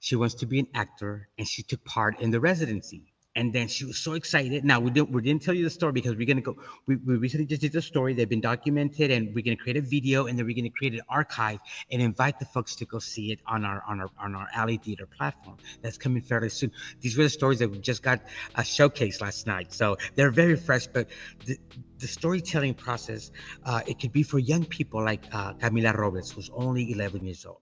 She 0.00 0.16
wants 0.16 0.34
to 0.36 0.46
be 0.46 0.58
an 0.58 0.68
actor 0.74 1.28
and 1.38 1.46
she 1.46 1.62
took 1.62 1.84
part 1.84 2.20
in 2.20 2.30
the 2.30 2.40
residency. 2.40 3.07
And 3.38 3.52
then 3.52 3.68
she 3.68 3.84
was 3.84 3.98
so 3.98 4.14
excited. 4.14 4.64
Now, 4.64 4.80
we 4.80 4.90
didn't, 4.90 5.12
we 5.12 5.22
didn't 5.22 5.42
tell 5.42 5.54
you 5.54 5.62
the 5.62 5.70
story 5.70 5.92
because 5.92 6.16
we're 6.16 6.26
to 6.26 6.40
go, 6.40 6.56
we, 6.86 6.96
we 6.96 7.14
recently 7.14 7.46
just 7.46 7.60
did 7.60 7.70
the 7.70 7.80
story. 7.80 8.12
They've 8.12 8.28
been 8.28 8.40
documented 8.40 9.12
and 9.12 9.32
we're 9.32 9.44
to 9.44 9.54
create 9.54 9.76
a 9.76 9.80
video 9.80 10.26
and 10.26 10.36
then 10.36 10.44
we're 10.44 10.56
to 10.56 10.68
create 10.70 10.94
an 10.94 11.02
archive 11.08 11.60
and 11.92 12.02
invite 12.02 12.40
the 12.40 12.46
folks 12.46 12.74
to 12.74 12.84
go 12.84 12.98
see 12.98 13.30
it 13.30 13.38
on 13.46 13.64
our, 13.64 13.84
on 13.86 14.00
our, 14.00 14.10
on 14.18 14.34
our 14.34 14.48
Alley 14.52 14.76
Theater 14.76 15.06
platform. 15.06 15.56
That's 15.82 15.96
coming 15.96 16.20
fairly 16.20 16.48
soon. 16.48 16.72
These 17.00 17.16
were 17.16 17.22
the 17.22 17.30
stories 17.30 17.60
that 17.60 17.70
we 17.70 17.78
just 17.78 18.02
got 18.02 18.22
a 18.56 18.64
showcase 18.64 19.20
last 19.20 19.46
night. 19.46 19.72
So 19.72 19.96
they're 20.16 20.32
very 20.32 20.56
fresh, 20.56 20.88
but 20.88 21.06
the, 21.46 21.56
the 22.00 22.08
storytelling 22.08 22.74
process, 22.74 23.30
uh, 23.64 23.82
it 23.86 24.00
could 24.00 24.12
be 24.12 24.24
for 24.24 24.40
young 24.40 24.64
people 24.64 25.00
like 25.04 25.22
uh, 25.32 25.52
Camila 25.54 25.96
Robles, 25.96 26.32
who's 26.32 26.50
only 26.52 26.90
11 26.90 27.24
years 27.24 27.46
old. 27.46 27.60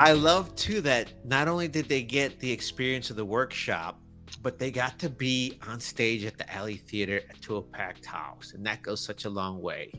I 0.00 0.12
love 0.12 0.56
too 0.56 0.80
that 0.80 1.12
not 1.26 1.46
only 1.46 1.68
did 1.68 1.86
they 1.86 2.00
get 2.02 2.40
the 2.40 2.50
experience 2.50 3.10
of 3.10 3.16
the 3.16 3.24
workshop, 3.26 4.00
but 4.40 4.58
they 4.58 4.70
got 4.70 4.98
to 5.00 5.10
be 5.10 5.58
on 5.68 5.78
stage 5.78 6.24
at 6.24 6.38
the 6.38 6.50
Alley 6.50 6.78
Theater 6.78 7.20
to 7.42 7.56
a 7.56 7.62
packed 7.62 8.06
house, 8.06 8.54
and 8.54 8.64
that 8.64 8.80
goes 8.80 9.04
such 9.04 9.26
a 9.26 9.30
long 9.30 9.60
way. 9.60 9.92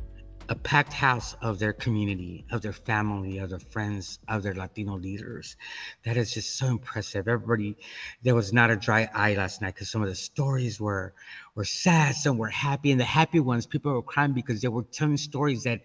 a 0.49 0.55
packed 0.55 0.91
house 0.91 1.33
of 1.41 1.59
their 1.59 1.71
community, 1.71 2.45
of 2.51 2.61
their 2.61 2.73
family, 2.73 3.37
of 3.37 3.49
their 3.49 3.59
friends, 3.59 4.19
of 4.27 4.43
their 4.43 4.53
Latino 4.53 4.97
leaders. 4.97 5.55
That 6.03 6.17
is 6.17 6.33
just 6.33 6.57
so 6.57 6.67
impressive. 6.67 7.27
Everybody, 7.29 7.77
there 8.21 8.35
was 8.35 8.51
not 8.51 8.69
a 8.69 8.75
dry 8.75 9.09
eye 9.13 9.35
last 9.35 9.61
night 9.61 9.75
because 9.75 9.89
some 9.89 10.01
of 10.01 10.09
the 10.09 10.15
stories 10.15 10.79
were 10.79 11.13
were 11.55 11.65
sad, 11.65 12.15
some 12.15 12.37
were 12.37 12.47
happy, 12.47 12.91
and 12.91 12.99
the 12.99 13.05
happy 13.05 13.39
ones, 13.39 13.65
people 13.65 13.91
were 13.91 14.01
crying 14.01 14.33
because 14.33 14.61
they 14.61 14.67
were 14.67 14.83
telling 14.83 15.17
stories 15.17 15.63
that 15.63 15.81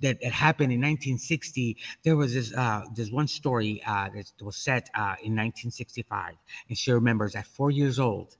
that, 0.00 0.20
that 0.22 0.32
happened 0.32 0.72
in 0.72 0.80
1960. 0.80 1.76
There 2.02 2.16
was 2.16 2.34
this 2.34 2.54
uh, 2.54 2.84
this 2.94 3.10
one 3.10 3.28
story 3.28 3.82
uh, 3.86 4.08
that 4.14 4.32
was 4.40 4.56
set 4.56 4.88
uh, 4.94 5.16
in 5.22 5.36
1965, 5.36 6.34
and 6.68 6.78
she 6.78 6.92
remembers 6.92 7.34
at 7.34 7.46
four 7.46 7.70
years 7.70 7.98
old 7.98 8.36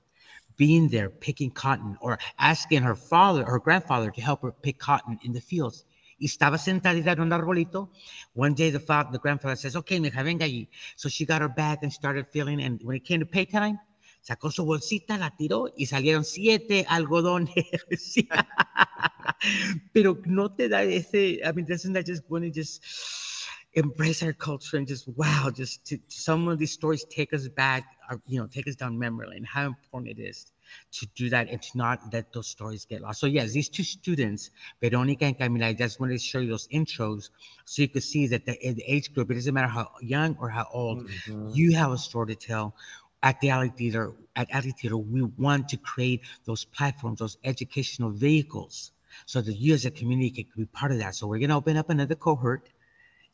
being 0.56 0.88
there 0.88 1.08
picking 1.08 1.50
cotton 1.50 1.96
or 2.02 2.18
asking 2.38 2.82
her 2.82 2.94
father 2.94 3.44
her 3.44 3.58
grandfather 3.58 4.10
to 4.10 4.20
help 4.20 4.42
her 4.42 4.52
pick 4.52 4.78
cotton 4.78 5.18
in 5.22 5.32
the 5.32 5.40
fields. 5.40 5.84
Y 6.20 6.26
estaba 6.26 6.58
sentadita 6.58 7.12
en 7.12 7.20
un 7.20 7.32
arbolito. 7.32 7.88
One 8.34 8.52
day 8.52 8.68
the 8.68 8.78
father, 8.78 9.10
the 9.10 9.18
grandfather 9.18 9.56
says, 9.56 9.74
okay, 9.74 9.98
mija, 9.98 10.22
venga 10.22 10.44
allí. 10.44 10.68
So 10.96 11.08
she 11.08 11.24
got 11.24 11.40
her 11.40 11.48
bag 11.48 11.78
and 11.82 11.90
started 11.90 12.26
filling. 12.28 12.60
And 12.60 12.78
when 12.82 12.96
it 12.96 13.04
came 13.06 13.20
to 13.20 13.26
pay 13.26 13.46
time, 13.46 13.78
sacó 14.20 14.50
su 14.50 14.64
bolsita, 14.64 15.18
la 15.18 15.30
tiró 15.30 15.68
y 15.76 15.86
salieron 15.86 16.24
siete 16.24 16.84
algodones. 16.88 17.54
Pero 19.92 20.18
no 20.24 20.50
te 20.50 20.68
da 20.68 20.82
ese, 20.82 21.40
I 21.44 21.52
mean, 21.52 21.66
doesn't 21.66 21.92
that 21.94 22.06
just 22.06 22.22
want 22.28 22.44
to 22.44 22.50
just, 22.50 22.82
embrace 23.74 24.22
our 24.22 24.32
culture 24.32 24.76
and 24.76 24.86
just 24.86 25.06
wow, 25.16 25.50
just 25.54 25.84
to, 25.86 25.98
some 26.08 26.48
of 26.48 26.58
these 26.58 26.72
stories 26.72 27.04
take 27.04 27.32
us 27.32 27.48
back, 27.48 27.84
or, 28.10 28.20
you 28.26 28.40
know, 28.40 28.46
take 28.48 28.66
us 28.66 28.74
down 28.74 28.98
memory 28.98 29.28
lane. 29.28 29.44
How 29.44 29.66
important 29.66 30.18
it 30.18 30.22
is 30.22 30.46
to 30.92 31.06
do 31.14 31.28
that 31.30 31.48
and 31.48 31.62
to 31.62 31.78
not 31.78 32.00
let 32.12 32.32
those 32.32 32.48
stories 32.48 32.84
get 32.84 33.00
lost. 33.00 33.20
So 33.20 33.26
yes, 33.26 33.52
these 33.52 33.68
two 33.68 33.84
students, 33.84 34.50
Veronica 34.82 35.24
and 35.24 35.38
Camila, 35.38 35.66
I 35.66 35.74
just 35.74 36.00
wanted 36.00 36.14
to 36.14 36.18
show 36.18 36.40
you 36.40 36.50
those 36.50 36.66
intros 36.68 37.30
so 37.64 37.82
you 37.82 37.88
could 37.88 38.02
see 38.02 38.26
that 38.26 38.44
the, 38.44 38.56
the 38.60 38.82
age 38.86 39.12
group, 39.12 39.30
it 39.30 39.34
doesn't 39.34 39.54
matter 39.54 39.68
how 39.68 39.88
young 40.00 40.36
or 40.40 40.50
how 40.50 40.66
old, 40.72 41.00
Mhm. 41.00 41.54
you 41.54 41.72
have 41.74 41.92
a 41.92 41.98
story 41.98 42.34
to 42.34 42.46
tell. 42.46 42.74
At 43.22 43.40
the 43.40 43.50
Alley 43.50 43.68
Theater, 43.68 44.12
at 44.34 44.50
Alley 44.50 44.72
Theater, 44.72 44.96
we 44.96 45.22
want 45.22 45.68
to 45.70 45.76
create 45.76 46.22
those 46.44 46.64
platforms, 46.64 47.18
those 47.18 47.36
educational 47.44 48.10
vehicles, 48.10 48.92
so 49.26 49.42
that 49.42 49.54
you 49.54 49.74
as 49.74 49.84
a 49.84 49.90
community 49.90 50.30
can 50.30 50.46
be 50.56 50.64
part 50.66 50.92
of 50.92 50.98
that. 50.98 51.14
So 51.14 51.26
we're 51.26 51.38
gonna 51.38 51.56
open 51.56 51.76
up 51.76 51.90
another 51.90 52.14
cohort, 52.14 52.68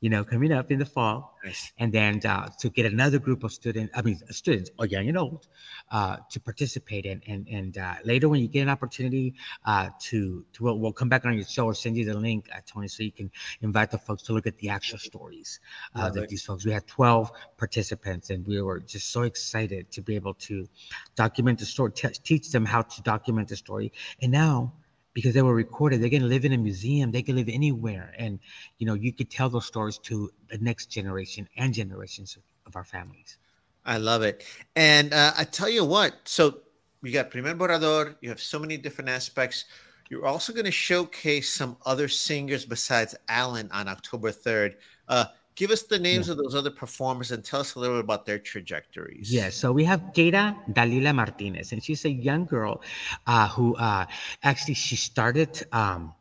you 0.01 0.11
know, 0.11 0.25
coming 0.25 0.53
up 0.53 0.71
in 0.71 0.79
the 0.79 0.85
fall 0.85 1.39
Nice. 1.45 1.73
and 1.79 1.93
then 1.93 2.21
uh, 2.27 2.49
to 2.59 2.69
get 2.69 2.87
another 2.87 3.19
group 3.19 3.45
of 3.45 3.53
students, 3.53 3.93
I 3.97 4.03
mean, 4.03 4.21
students, 4.31 4.71
or 4.79 4.87
young 4.87 5.09
and 5.09 5.17
old, 5.17 5.47
uh, 5.91 6.19
to 6.31 6.41
participate 6.41 7.07
in. 7.07 7.23
And, 7.27 7.49
and 7.49 7.79
uh, 7.79 7.95
later, 8.05 8.29
when 8.29 8.41
you 8.41 8.49
get 8.49 8.63
an 8.63 8.69
opportunity 8.69 9.35
uh, 9.65 9.91
to, 10.01 10.45
to 10.53 10.63
we'll, 10.63 10.79
we'll 10.79 10.93
come 10.93 11.09
back 11.09 11.25
on 11.25 11.35
your 11.35 11.45
show 11.45 11.67
or 11.67 11.75
send 11.75 11.97
you 11.97 12.05
the 12.05 12.15
link, 12.15 12.49
uh, 12.55 12.61
Tony, 12.67 12.89
so 12.89 13.03
you 13.03 13.13
can 13.13 13.31
invite 13.63 13.91
the 13.91 13.99
folks 13.99 14.23
to 14.25 14.33
look 14.33 14.47
at 14.47 14.59
the 14.59 14.69
actual 14.69 14.99
stories 14.99 15.61
uh, 15.95 16.11
that 16.11 16.29
these 16.29 16.45
folks. 16.45 16.65
We 16.65 16.73
had 16.73 16.87
12 16.87 17.31
participants, 17.57 18.31
and 18.31 18.47
we 18.47 18.61
were 18.61 18.81
just 18.81 19.11
so 19.11 19.23
excited 19.23 19.91
to 19.93 20.03
be 20.03 20.15
able 20.15 20.35
to 20.35 20.69
document 21.15 21.59
the 21.59 21.67
story, 21.67 21.93
te- 21.93 22.09
teach 22.23 22.51
them 22.51 22.67
how 22.67 22.83
to 22.83 23.03
document 23.03 23.49
the 23.49 23.57
story. 23.57 23.93
And 24.21 24.33
now, 24.33 24.73
because 25.17 25.33
they 25.33 25.41
were 25.41 25.55
recorded, 25.55 26.03
they 26.03 26.11
can 26.11 26.29
live 26.29 26.45
in 26.45 26.53
a 26.53 26.59
museum, 26.59 27.11
they 27.11 27.23
can 27.23 27.37
live 27.37 27.49
anywhere, 27.49 28.13
and 28.19 28.39
you 28.77 28.87
know, 28.87 28.93
you 28.93 29.15
could 29.15 29.31
tell 29.31 29.49
those 29.49 29.65
stories 29.65 29.97
to 29.97 30.31
the 30.51 30.59
next 30.59 30.91
generation 30.91 31.49
and 31.57 31.73
generations 31.73 32.37
of, 32.67 32.77
our 32.77 32.85
families. 32.85 33.39
I 33.87 33.97
love 33.97 34.21
it. 34.21 34.45
And 34.75 35.15
uh, 35.15 35.33
I 35.39 35.45
tell 35.45 35.71
you 35.71 35.87
what, 35.87 36.13
so 36.25 36.59
you 37.03 37.13
got 37.13 37.31
Primer 37.31 37.55
Borrador, 37.55 38.17
you 38.21 38.29
have 38.29 38.43
so 38.43 38.59
many 38.59 38.77
different 38.77 39.09
aspects. 39.09 39.65
You're 40.11 40.27
also 40.27 40.53
going 40.53 40.67
to 40.67 40.71
showcase 40.71 41.51
some 41.51 41.79
other 41.87 42.09
singers 42.09 42.67
besides 42.67 43.15
Alan 43.27 43.71
on 43.73 43.89
October 43.89 44.33
3rd. 44.33 44.75
Uh, 45.09 45.25
give 45.57 45.71
us 45.71 45.83
the 45.83 45.99
names 45.99 46.29
of 46.29 46.37
those 46.37 46.55
other 46.55 46.71
performers 46.71 47.33
and 47.33 47.43
tell 47.43 47.61
us 47.61 47.75
a 47.75 47.81
little 47.81 47.97
bit 47.97 48.05
about 48.05 48.27
their 48.27 48.39
trajectories. 48.39 49.33
Yes, 49.33 49.57
so 49.57 49.73
we 49.73 49.85
have 49.85 50.01
Keira 50.15 50.57
Dalila 50.73 51.15
Martinez, 51.15 51.73
and 51.73 51.83
she's 51.83 52.05
a 52.05 52.11
young 52.11 52.45
girl 52.45 52.83
uh, 53.27 53.49
who 53.49 53.75
uh, 53.77 54.07
actually 54.45 54.75
she 54.75 54.97
started. 54.97 55.67
Um, 55.73 56.15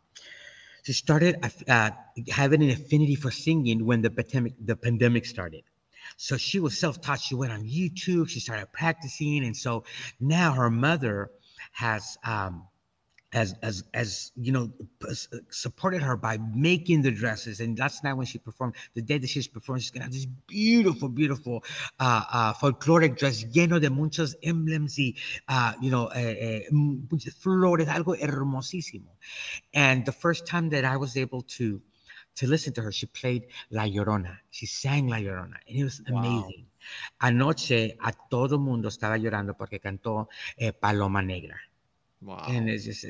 she 0.84 0.94
started 0.94 1.36
uh, 1.68 1.92
having 2.30 2.64
an 2.64 2.70
affinity 2.70 3.16
for 3.16 3.32
singing 3.32 3.86
when 3.86 4.02
the 4.02 4.10
pandemic 4.10 4.54
the 4.66 4.76
pandemic 4.76 5.26
started. 5.26 5.64
So 6.18 6.38
she 6.38 6.60
was 6.60 6.78
self-taught. 6.78 7.20
She 7.20 7.36
went 7.36 7.52
on 7.52 7.64
YouTube. 7.64 8.30
She 8.30 8.40
started 8.40 8.72
practicing, 8.72 9.44
and 9.44 9.56
so 9.56 9.84
now 10.20 10.54
her 10.54 10.70
mother 10.70 11.32
has 11.74 12.18
um, 12.24 12.68
as 13.36 13.54
as 13.62 13.84
as 13.94 14.32
you 14.38 14.52
know 14.54 14.72
supported 15.50 16.02
her 16.02 16.16
by 16.16 16.38
making 16.56 17.02
the 17.02 17.12
dresses. 17.12 17.60
And 17.60 17.78
last 17.78 18.04
night 18.04 18.14
when 18.14 18.26
she 18.26 18.40
performed 18.40 18.76
the 18.96 19.02
day 19.02 19.18
that 19.18 19.30
she's 19.30 19.48
performing 19.48 19.82
she's 19.82 19.92
gonna 19.92 20.06
have 20.06 20.14
this 20.14 20.26
beautiful 20.48 21.10
beautiful 21.10 21.64
uh, 22.00 22.24
uh 22.32 22.54
folkloric 22.54 23.18
dress 23.18 23.44
lleno 23.54 23.80
de 23.80 23.90
muchos 23.90 24.36
emblems 24.42 24.98
y 24.98 25.14
uh 25.50 25.74
you 25.82 25.92
know 25.92 26.08
eh, 26.16 26.64
eh, 26.66 27.32
flores 27.38 27.88
algo 27.90 28.16
hermosísimo. 28.16 29.12
And 29.74 30.06
the 30.06 30.14
first 30.14 30.48
time 30.48 30.70
that 30.70 30.86
i 30.86 30.96
was 30.96 31.18
able 31.18 31.42
to 31.58 31.82
to 32.36 32.48
listen 32.48 32.74
to 32.74 32.82
her 32.82 32.92
she 32.92 33.06
played 33.06 33.44
la 33.70 33.84
llorona. 33.84 34.40
She 34.50 34.66
sang 34.66 35.08
la 35.08 35.18
llorona 35.18 35.58
and 35.68 35.78
it 35.78 35.84
was 35.84 36.02
Wow. 36.08 36.16
amazing. 36.16 36.68
Anoche 37.20 37.98
a 38.00 38.14
todo 38.30 38.60
mundo 38.60 38.88
estaba 38.88 39.18
llorando 39.18 39.58
porque 39.58 39.80
cantó 39.80 40.30
eh, 40.56 40.72
paloma 40.72 41.22
negra 41.22 41.60
Wow. 42.26 42.48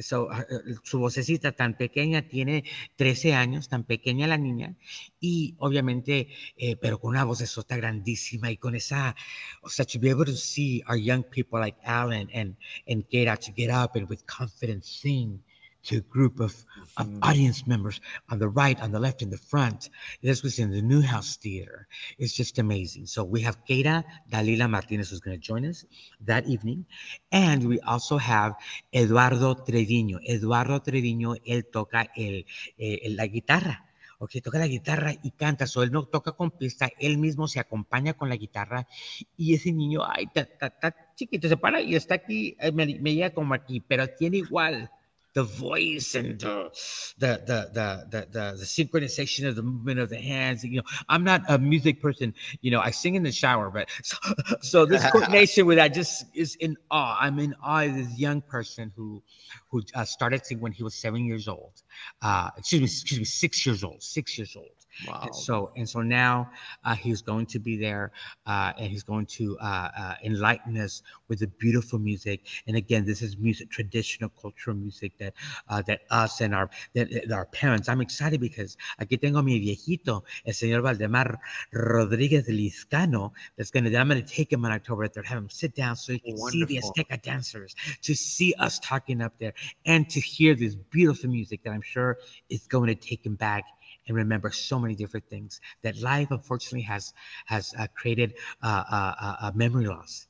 So, 0.01 0.27
uh, 0.29 0.43
uh, 0.51 0.75
su 0.83 0.99
vocecita 0.99 1.53
tan 1.53 1.77
pequeña 1.77 2.27
tiene 2.27 2.65
13 2.97 3.33
años, 3.33 3.69
tan 3.69 3.85
pequeña 3.85 4.27
la 4.27 4.37
niña, 4.37 4.75
y 5.21 5.55
obviamente, 5.59 6.27
eh, 6.57 6.75
pero 6.75 6.99
con 6.99 7.11
una 7.11 7.23
vocesota 7.23 7.77
grandísima 7.77 8.51
y 8.51 8.57
con 8.57 8.75
esa, 8.75 9.15
o 9.61 9.69
sea, 9.69 9.85
to 9.85 9.99
be 9.99 10.09
able 10.09 10.25
to 10.25 10.35
see 10.35 10.83
our 10.89 10.97
young 10.97 11.23
people 11.23 11.61
like 11.61 11.77
Alan 11.85 12.29
and, 12.33 12.57
and 12.89 13.07
Keira 13.07 13.37
to 13.37 13.53
get 13.55 13.71
up 13.71 13.95
and 13.95 14.09
with 14.09 14.25
confidence 14.25 14.89
sing 14.89 15.41
to 15.85 15.97
a 15.97 16.01
group 16.01 16.39
of, 16.39 16.53
of 16.97 17.07
Mhm. 17.07 17.19
audience 17.21 17.67
members 17.67 17.99
on 18.29 18.39
the 18.39 18.47
right, 18.47 18.79
on 18.81 18.91
the 18.91 18.99
left, 18.99 19.21
in 19.21 19.29
the 19.29 19.37
front. 19.37 19.89
This 20.21 20.43
was 20.43 20.59
in 20.59 20.71
the 20.71 20.81
Newhouse 20.81 21.37
Theater. 21.37 21.87
It's 22.17 22.33
just 22.35 22.57
amazing. 22.59 23.05
So 23.07 23.23
we 23.23 23.41
have 23.41 23.57
Keira 23.65 24.03
Dalila 24.29 24.69
Martinez 24.69 25.09
who's 25.11 25.19
going 25.21 25.37
to 25.39 25.41
join 25.43 25.65
us 25.65 25.85
that 26.25 26.45
evening. 26.47 26.85
And 27.31 27.65
we 27.67 27.79
also 27.81 28.17
have 28.17 28.55
Eduardo 28.91 29.55
Treviño. 29.65 30.19
Eduardo 30.23 30.79
Treviño, 30.81 31.35
él 31.45 31.65
toca 31.71 32.07
el, 32.15 32.45
eh, 32.77 32.99
el- 33.03 33.15
la 33.15 33.27
guitarra. 33.27 33.81
Ok, 34.17 34.31
toca 34.41 34.59
la 34.59 34.67
guitarra 34.67 35.13
y 35.21 35.31
canta. 35.31 35.67
So, 35.67 35.83
él 35.83 35.91
no 35.91 36.05
toca 36.05 36.31
con 36.31 36.49
pista, 36.51 36.89
él 36.99 37.17
mismo 37.17 37.47
se 37.49 37.59
acompaña 37.59 38.13
con 38.13 38.29
la 38.29 38.37
guitarra. 38.37 38.87
Y 39.35 39.53
ese 39.53 39.73
niño, 39.73 40.01
ay, 40.07 40.25
está, 40.33 40.95
chiquito, 41.15 41.49
se 41.49 41.57
para 41.57 41.81
y 41.81 41.95
está 41.95 42.15
aquí, 42.15 42.55
me, 42.73 42.85
me 42.99 43.13
llega 43.13 43.33
como 43.33 43.53
aquí, 43.53 43.81
pero 43.81 44.07
tiene 44.07 44.37
igual 44.37 44.89
the 45.35 45.43
voice 45.43 46.15
and 46.15 46.39
the, 46.39 46.71
the, 47.19 47.41
the, 47.45 47.69
the, 47.73 48.07
the, 48.09 48.27
the, 48.31 48.57
the 48.57 48.63
synchronization 48.63 49.45
of 49.47 49.55
the 49.57 49.61
movement 49.61 49.99
of 49.99 50.09
the 50.09 50.17
hands. 50.17 50.63
You 50.63 50.77
know, 50.77 50.83
I'm 51.09 51.25
not 51.25 51.41
a 51.49 51.59
music 51.59 52.01
person. 52.01 52.33
You 52.61 52.71
know, 52.71 52.79
I 52.79 52.91
sing 52.91 53.15
in 53.15 53.23
the 53.23 53.33
shower, 53.33 53.69
but 53.69 53.89
so, 54.03 54.17
so 54.61 54.85
this 54.85 55.05
coordination 55.11 55.65
with 55.65 55.77
that 55.77 55.93
just 55.93 56.25
is 56.33 56.55
in 56.55 56.77
awe. 56.89 57.17
I'm 57.19 57.37
in 57.39 57.53
awe 57.61 57.83
of 57.83 57.95
this 57.95 58.17
young 58.17 58.41
person 58.41 58.93
who, 58.95 59.21
who 59.69 59.83
uh, 59.93 60.05
started 60.05 60.45
singing 60.45 60.63
when 60.63 60.71
he 60.71 60.83
was 60.83 60.95
seven 60.95 61.25
years 61.25 61.49
old. 61.49 61.83
Uh, 62.21 62.49
excuse 62.57 62.81
me, 62.81 62.85
excuse 62.85 63.19
me, 63.19 63.25
six 63.25 63.65
years 63.65 63.83
old, 63.83 64.01
six 64.01 64.37
years 64.37 64.55
old. 64.55 64.84
Wow. 65.07 65.21
And 65.23 65.35
so 65.35 65.71
and 65.75 65.87
so 65.87 66.01
now 66.01 66.49
uh, 66.83 66.95
he's 66.95 67.21
going 67.21 67.45
to 67.47 67.59
be 67.59 67.77
there 67.77 68.11
uh, 68.45 68.73
and 68.77 68.91
he's 68.91 69.03
going 69.03 69.25
to 69.27 69.57
uh, 69.59 69.89
uh, 69.97 70.15
enlighten 70.23 70.77
us 70.77 71.01
with 71.27 71.39
the 71.39 71.47
beautiful 71.47 71.99
music. 71.99 72.41
And 72.67 72.77
again, 72.77 73.05
this 73.05 73.21
is 73.21 73.37
music, 73.37 73.69
traditional 73.69 74.29
cultural 74.41 74.75
music 74.75 75.17
that 75.19 75.33
uh, 75.69 75.81
that 75.83 76.01
us 76.09 76.41
and 76.41 76.53
our 76.53 76.69
that, 76.93 77.09
that 77.11 77.31
our 77.31 77.45
parents. 77.45 77.89
I'm 77.89 78.01
excited 78.01 78.39
because 78.39 78.77
aquí 78.99 79.19
tengo 79.19 79.41
mi 79.41 79.59
viejito, 79.59 80.23
el 80.45 80.53
señor 80.53 80.81
Valdemar 80.81 81.39
Rodríguez 81.73 82.47
Lizcano. 82.47 83.31
That's 83.57 83.71
gonna. 83.71 83.95
I'm 83.97 84.07
gonna 84.07 84.21
take 84.21 84.51
him 84.51 84.65
on 84.65 84.71
October 84.71 85.07
3rd, 85.07 85.25
have 85.25 85.37
him 85.37 85.49
sit 85.49 85.75
down 85.75 85.95
so 85.95 86.13
he 86.13 86.19
can 86.19 86.37
see 86.37 86.63
the 86.65 86.77
Azteca 86.77 87.21
dancers, 87.21 87.75
to 88.01 88.15
see 88.15 88.53
us 88.59 88.79
talking 88.79 89.21
up 89.21 89.37
there, 89.39 89.53
and 89.85 90.09
to 90.09 90.19
hear 90.19 90.55
this 90.55 90.75
beautiful 90.75 91.29
music 91.29 91.63
that 91.63 91.71
I'm 91.71 91.81
sure 91.81 92.17
is 92.49 92.67
going 92.67 92.87
to 92.87 92.95
take 92.95 93.25
him 93.25 93.35
back 93.35 93.63
and 94.07 94.15
remember 94.15 94.51
so 94.51 94.79
many 94.79 94.95
different 94.95 95.27
things 95.29 95.61
that 95.81 95.97
life 95.97 96.31
unfortunately 96.31 96.81
has 96.81 97.13
has 97.45 97.73
uh, 97.77 97.87
created 97.95 98.33
uh, 98.61 98.83
uh, 98.91 99.35
uh, 99.41 99.51
memory 99.55 99.85
loss. 99.85 100.27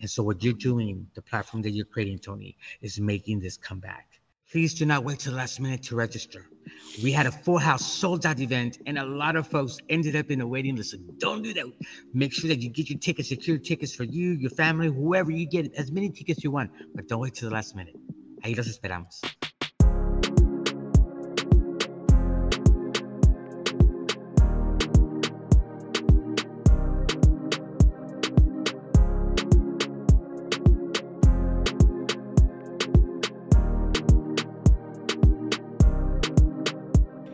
And 0.00 0.08
so 0.08 0.22
what 0.22 0.42
you're 0.42 0.52
doing 0.52 1.08
the 1.14 1.22
platform 1.22 1.62
that 1.62 1.70
you're 1.70 1.84
creating 1.84 2.20
tony 2.20 2.56
is 2.80 3.00
making 3.00 3.40
this 3.40 3.56
come 3.56 3.80
back. 3.80 4.06
Please 4.50 4.72
do 4.72 4.86
not 4.86 5.04
wait 5.04 5.18
till 5.18 5.32
the 5.32 5.38
last 5.38 5.60
minute 5.60 5.82
to 5.84 5.96
register. 5.96 6.46
We 7.02 7.12
had 7.12 7.26
a 7.26 7.30
full 7.32 7.58
house 7.58 7.84
sold 7.84 8.24
out 8.24 8.40
event 8.40 8.78
and 8.86 8.98
a 8.98 9.04
lot 9.04 9.36
of 9.36 9.46
folks 9.46 9.76
ended 9.90 10.16
up 10.16 10.30
in 10.30 10.40
a 10.40 10.46
waiting 10.46 10.76
list. 10.76 10.92
So 10.92 10.98
don't 11.18 11.42
do 11.42 11.52
that. 11.52 11.66
Make 12.14 12.32
sure 12.32 12.48
that 12.48 12.60
you 12.60 12.70
get 12.70 12.88
your 12.88 12.98
tickets 12.98 13.28
secure 13.28 13.58
tickets 13.58 13.94
for 13.94 14.04
you 14.04 14.30
your 14.30 14.50
family 14.50 14.86
whoever 14.86 15.30
you 15.30 15.46
get 15.46 15.74
as 15.74 15.92
many 15.92 16.08
tickets 16.08 16.42
you 16.42 16.50
want 16.50 16.70
but 16.94 17.08
don't 17.08 17.20
wait 17.20 17.34
till 17.34 17.48
the 17.48 17.54
last 17.54 17.76
minute. 17.76 17.96
Ahí 18.42 18.56
los 18.56 18.68
esperamos 18.68 19.20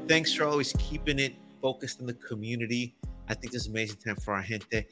Thanks 0.06 0.34
for 0.34 0.44
always 0.44 0.74
keeping 0.74 1.18
it 1.18 1.34
focused 1.62 1.98
on 1.98 2.06
the 2.06 2.12
community. 2.12 2.94
I 3.26 3.32
think 3.32 3.54
this 3.54 3.62
is 3.62 3.68
amazing 3.68 3.96
time 4.04 4.16
for 4.16 4.34
our 4.34 4.42
gente. 4.42 4.84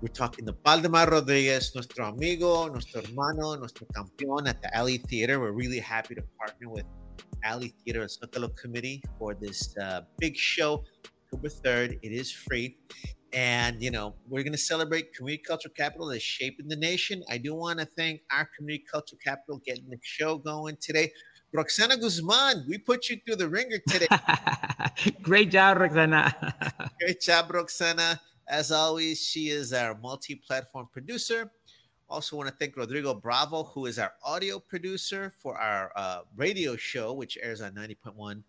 We're 0.00 0.14
talking 0.14 0.46
to 0.46 0.54
Valdemar 0.64 1.10
Rodriguez, 1.10 1.74
nuestro 1.74 2.10
amigo, 2.10 2.68
nuestro 2.68 3.02
hermano, 3.02 3.56
nuestro 3.56 3.88
campeón 3.92 4.48
at 4.48 4.62
the 4.62 4.72
Alley 4.76 4.98
Theater. 4.98 5.40
We're 5.40 5.50
really 5.50 5.80
happy 5.80 6.14
to 6.14 6.22
partner 6.38 6.68
with 6.68 6.84
Alley 7.42 7.74
Theater 7.84 8.02
and 8.02 8.10
Zócalo 8.10 8.56
Committee 8.56 9.02
for 9.18 9.34
this 9.34 9.76
uh, 9.78 10.02
big 10.20 10.36
show, 10.36 10.84
October 11.24 11.48
3rd. 11.48 11.98
It 12.00 12.12
is 12.12 12.30
free. 12.30 12.76
And, 13.32 13.82
you 13.82 13.90
know, 13.90 14.14
we're 14.28 14.44
going 14.44 14.52
to 14.52 14.58
celebrate 14.58 15.12
Community 15.12 15.42
Cultural 15.44 15.74
Capital 15.76 16.06
that's 16.06 16.22
shaping 16.22 16.68
the 16.68 16.76
nation. 16.76 17.24
I 17.28 17.38
do 17.38 17.54
want 17.54 17.80
to 17.80 17.86
thank 17.86 18.20
our 18.30 18.48
Community 18.56 18.84
Cultural 18.88 19.18
Capital 19.24 19.60
getting 19.66 19.88
the 19.90 19.98
show 20.02 20.36
going 20.38 20.76
today. 20.80 21.10
Roxana 21.52 21.98
Guzman, 21.98 22.64
we 22.66 22.78
put 22.78 23.10
you 23.10 23.18
through 23.24 23.36
the 23.36 23.48
ringer 23.48 23.78
today. 23.86 24.06
Great 25.22 25.50
job, 25.50 25.78
Roxana. 25.78 26.34
Great 27.00 27.20
job, 27.20 27.52
Roxana. 27.52 28.20
As 28.48 28.72
always, 28.72 29.20
she 29.20 29.50
is 29.50 29.72
our 29.72 29.94
multi 29.98 30.34
platform 30.34 30.88
producer. 30.92 31.50
Also, 32.08 32.36
want 32.36 32.48
to 32.48 32.54
thank 32.54 32.76
Rodrigo 32.76 33.14
Bravo, 33.14 33.64
who 33.64 33.86
is 33.86 33.98
our 33.98 34.12
audio 34.24 34.58
producer 34.58 35.32
for 35.42 35.58
our 35.58 35.92
uh, 35.96 36.20
radio 36.36 36.76
show, 36.76 37.12
which 37.12 37.38
airs 37.42 37.60
on 37.60 37.72
90.1 37.72 38.42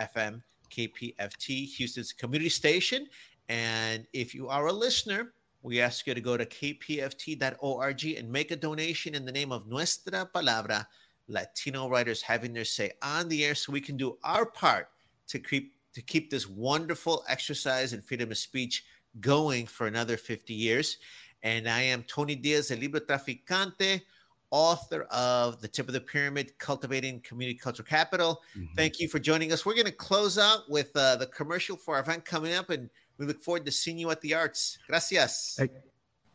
FM 0.00 0.42
KPFT, 0.70 1.66
Houston's 1.66 2.12
community 2.12 2.48
station. 2.48 3.06
And 3.48 4.06
if 4.12 4.34
you 4.34 4.48
are 4.48 4.66
a 4.66 4.72
listener, 4.72 5.32
we 5.62 5.80
ask 5.80 6.06
you 6.06 6.14
to 6.14 6.20
go 6.20 6.36
to 6.36 6.46
kpft.org 6.46 8.04
and 8.04 8.30
make 8.30 8.50
a 8.50 8.56
donation 8.56 9.14
in 9.14 9.24
the 9.24 9.32
name 9.32 9.52
of 9.52 9.66
Nuestra 9.66 10.28
Palabra, 10.32 10.86
Latino 11.30 11.88
writers 11.88 12.20
having 12.20 12.52
their 12.52 12.64
say 12.64 12.92
on 13.02 13.28
the 13.28 13.44
air 13.44 13.54
so 13.54 13.72
we 13.72 13.80
can 13.80 13.96
do 13.96 14.18
our 14.24 14.44
part 14.44 14.88
to 15.28 15.38
keep 15.38 15.74
to 15.94 16.02
keep 16.02 16.30
this 16.30 16.48
wonderful 16.48 17.24
exercise 17.28 17.92
in 17.92 18.00
freedom 18.00 18.30
of 18.30 18.38
speech 18.38 18.84
going 19.18 19.66
for 19.66 19.86
another 19.88 20.16
50 20.16 20.54
years. 20.54 20.98
And 21.42 21.68
I 21.68 21.80
am 21.80 22.04
Tony 22.04 22.36
Diaz, 22.36 22.70
el 22.70 22.78
libro 22.78 23.00
traficante, 23.00 24.02
author 24.50 25.02
of 25.10 25.60
The 25.60 25.66
Tip 25.66 25.88
of 25.88 25.94
the 25.94 26.00
Pyramid, 26.00 26.56
Cultivating 26.58 27.20
Community 27.22 27.58
Cultural 27.58 27.86
Capital. 27.86 28.42
Mhm. 28.56 28.68
Thank 28.76 29.00
you 29.00 29.08
for 29.08 29.18
joining 29.18 29.52
us. 29.52 29.66
We're 29.66 29.74
going 29.74 29.86
to 29.86 29.92
close 29.92 30.38
out 30.38 30.68
with 30.70 30.94
uh, 30.96 31.16
the 31.16 31.26
commercial 31.26 31.76
for 31.76 31.94
our 31.96 32.02
event 32.02 32.24
coming 32.24 32.54
up, 32.54 32.70
and 32.70 32.88
we 33.18 33.26
look 33.26 33.42
forward 33.42 33.64
to 33.66 33.72
seeing 33.72 33.98
you 33.98 34.10
at 34.10 34.20
the 34.20 34.34
arts. 34.34 34.78
Gracias. 34.86 35.56
Hey. 35.58 35.70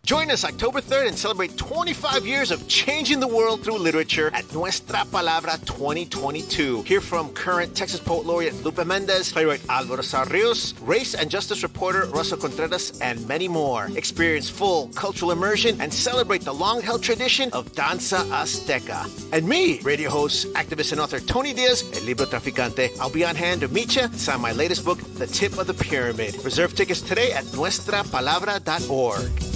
Join 0.05 0.29
us 0.29 0.45
October 0.45 0.81
3rd 0.81 1.07
and 1.07 1.17
celebrate 1.17 1.57
25 1.57 2.27
years 2.27 2.51
of 2.51 2.67
changing 2.67 3.19
the 3.19 3.27
world 3.27 3.63
through 3.63 3.79
literature 3.79 4.29
at 4.35 4.45
Nuestra 4.53 5.03
Palabra 5.05 5.57
2022. 5.65 6.83
Hear 6.83 7.01
from 7.01 7.33
current 7.33 7.75
Texas 7.75 7.99
Poet 7.99 8.27
Laureate 8.27 8.53
Lupe 8.63 8.85
Mendez, 8.85 9.31
playwright 9.31 9.67
Alvaro 9.67 10.03
Saar 10.03 10.27
Rios, 10.27 10.79
race 10.81 11.15
and 11.15 11.27
justice 11.27 11.63
reporter 11.63 12.05
Russell 12.05 12.37
Contreras, 12.37 13.01
and 13.01 13.27
many 13.27 13.47
more. 13.47 13.89
Experience 13.95 14.47
full 14.47 14.89
cultural 14.89 15.31
immersion 15.31 15.81
and 15.81 15.91
celebrate 15.91 16.43
the 16.43 16.53
long-held 16.53 17.01
tradition 17.01 17.49
of 17.51 17.73
Danza 17.73 18.17
Azteca. 18.29 19.09
And 19.33 19.49
me, 19.49 19.81
radio 19.81 20.11
host, 20.11 20.53
activist, 20.53 20.91
and 20.91 21.01
author 21.01 21.19
Tony 21.19 21.51
Diaz, 21.51 21.81
El 21.95 22.01
Librotraficante. 22.01 22.95
I'll 22.99 23.09
be 23.09 23.25
on 23.25 23.35
hand 23.35 23.61
to 23.61 23.69
meet 23.69 23.95
you 23.95 24.03
and 24.03 24.15
sign 24.15 24.39
my 24.39 24.51
latest 24.51 24.85
book, 24.85 24.99
The 25.15 25.25
Tip 25.25 25.57
of 25.57 25.65
the 25.65 25.73
Pyramid. 25.73 26.45
Reserve 26.45 26.75
tickets 26.75 27.01
today 27.01 27.31
at 27.31 27.45
nuestrapalabra.org. 27.45 29.54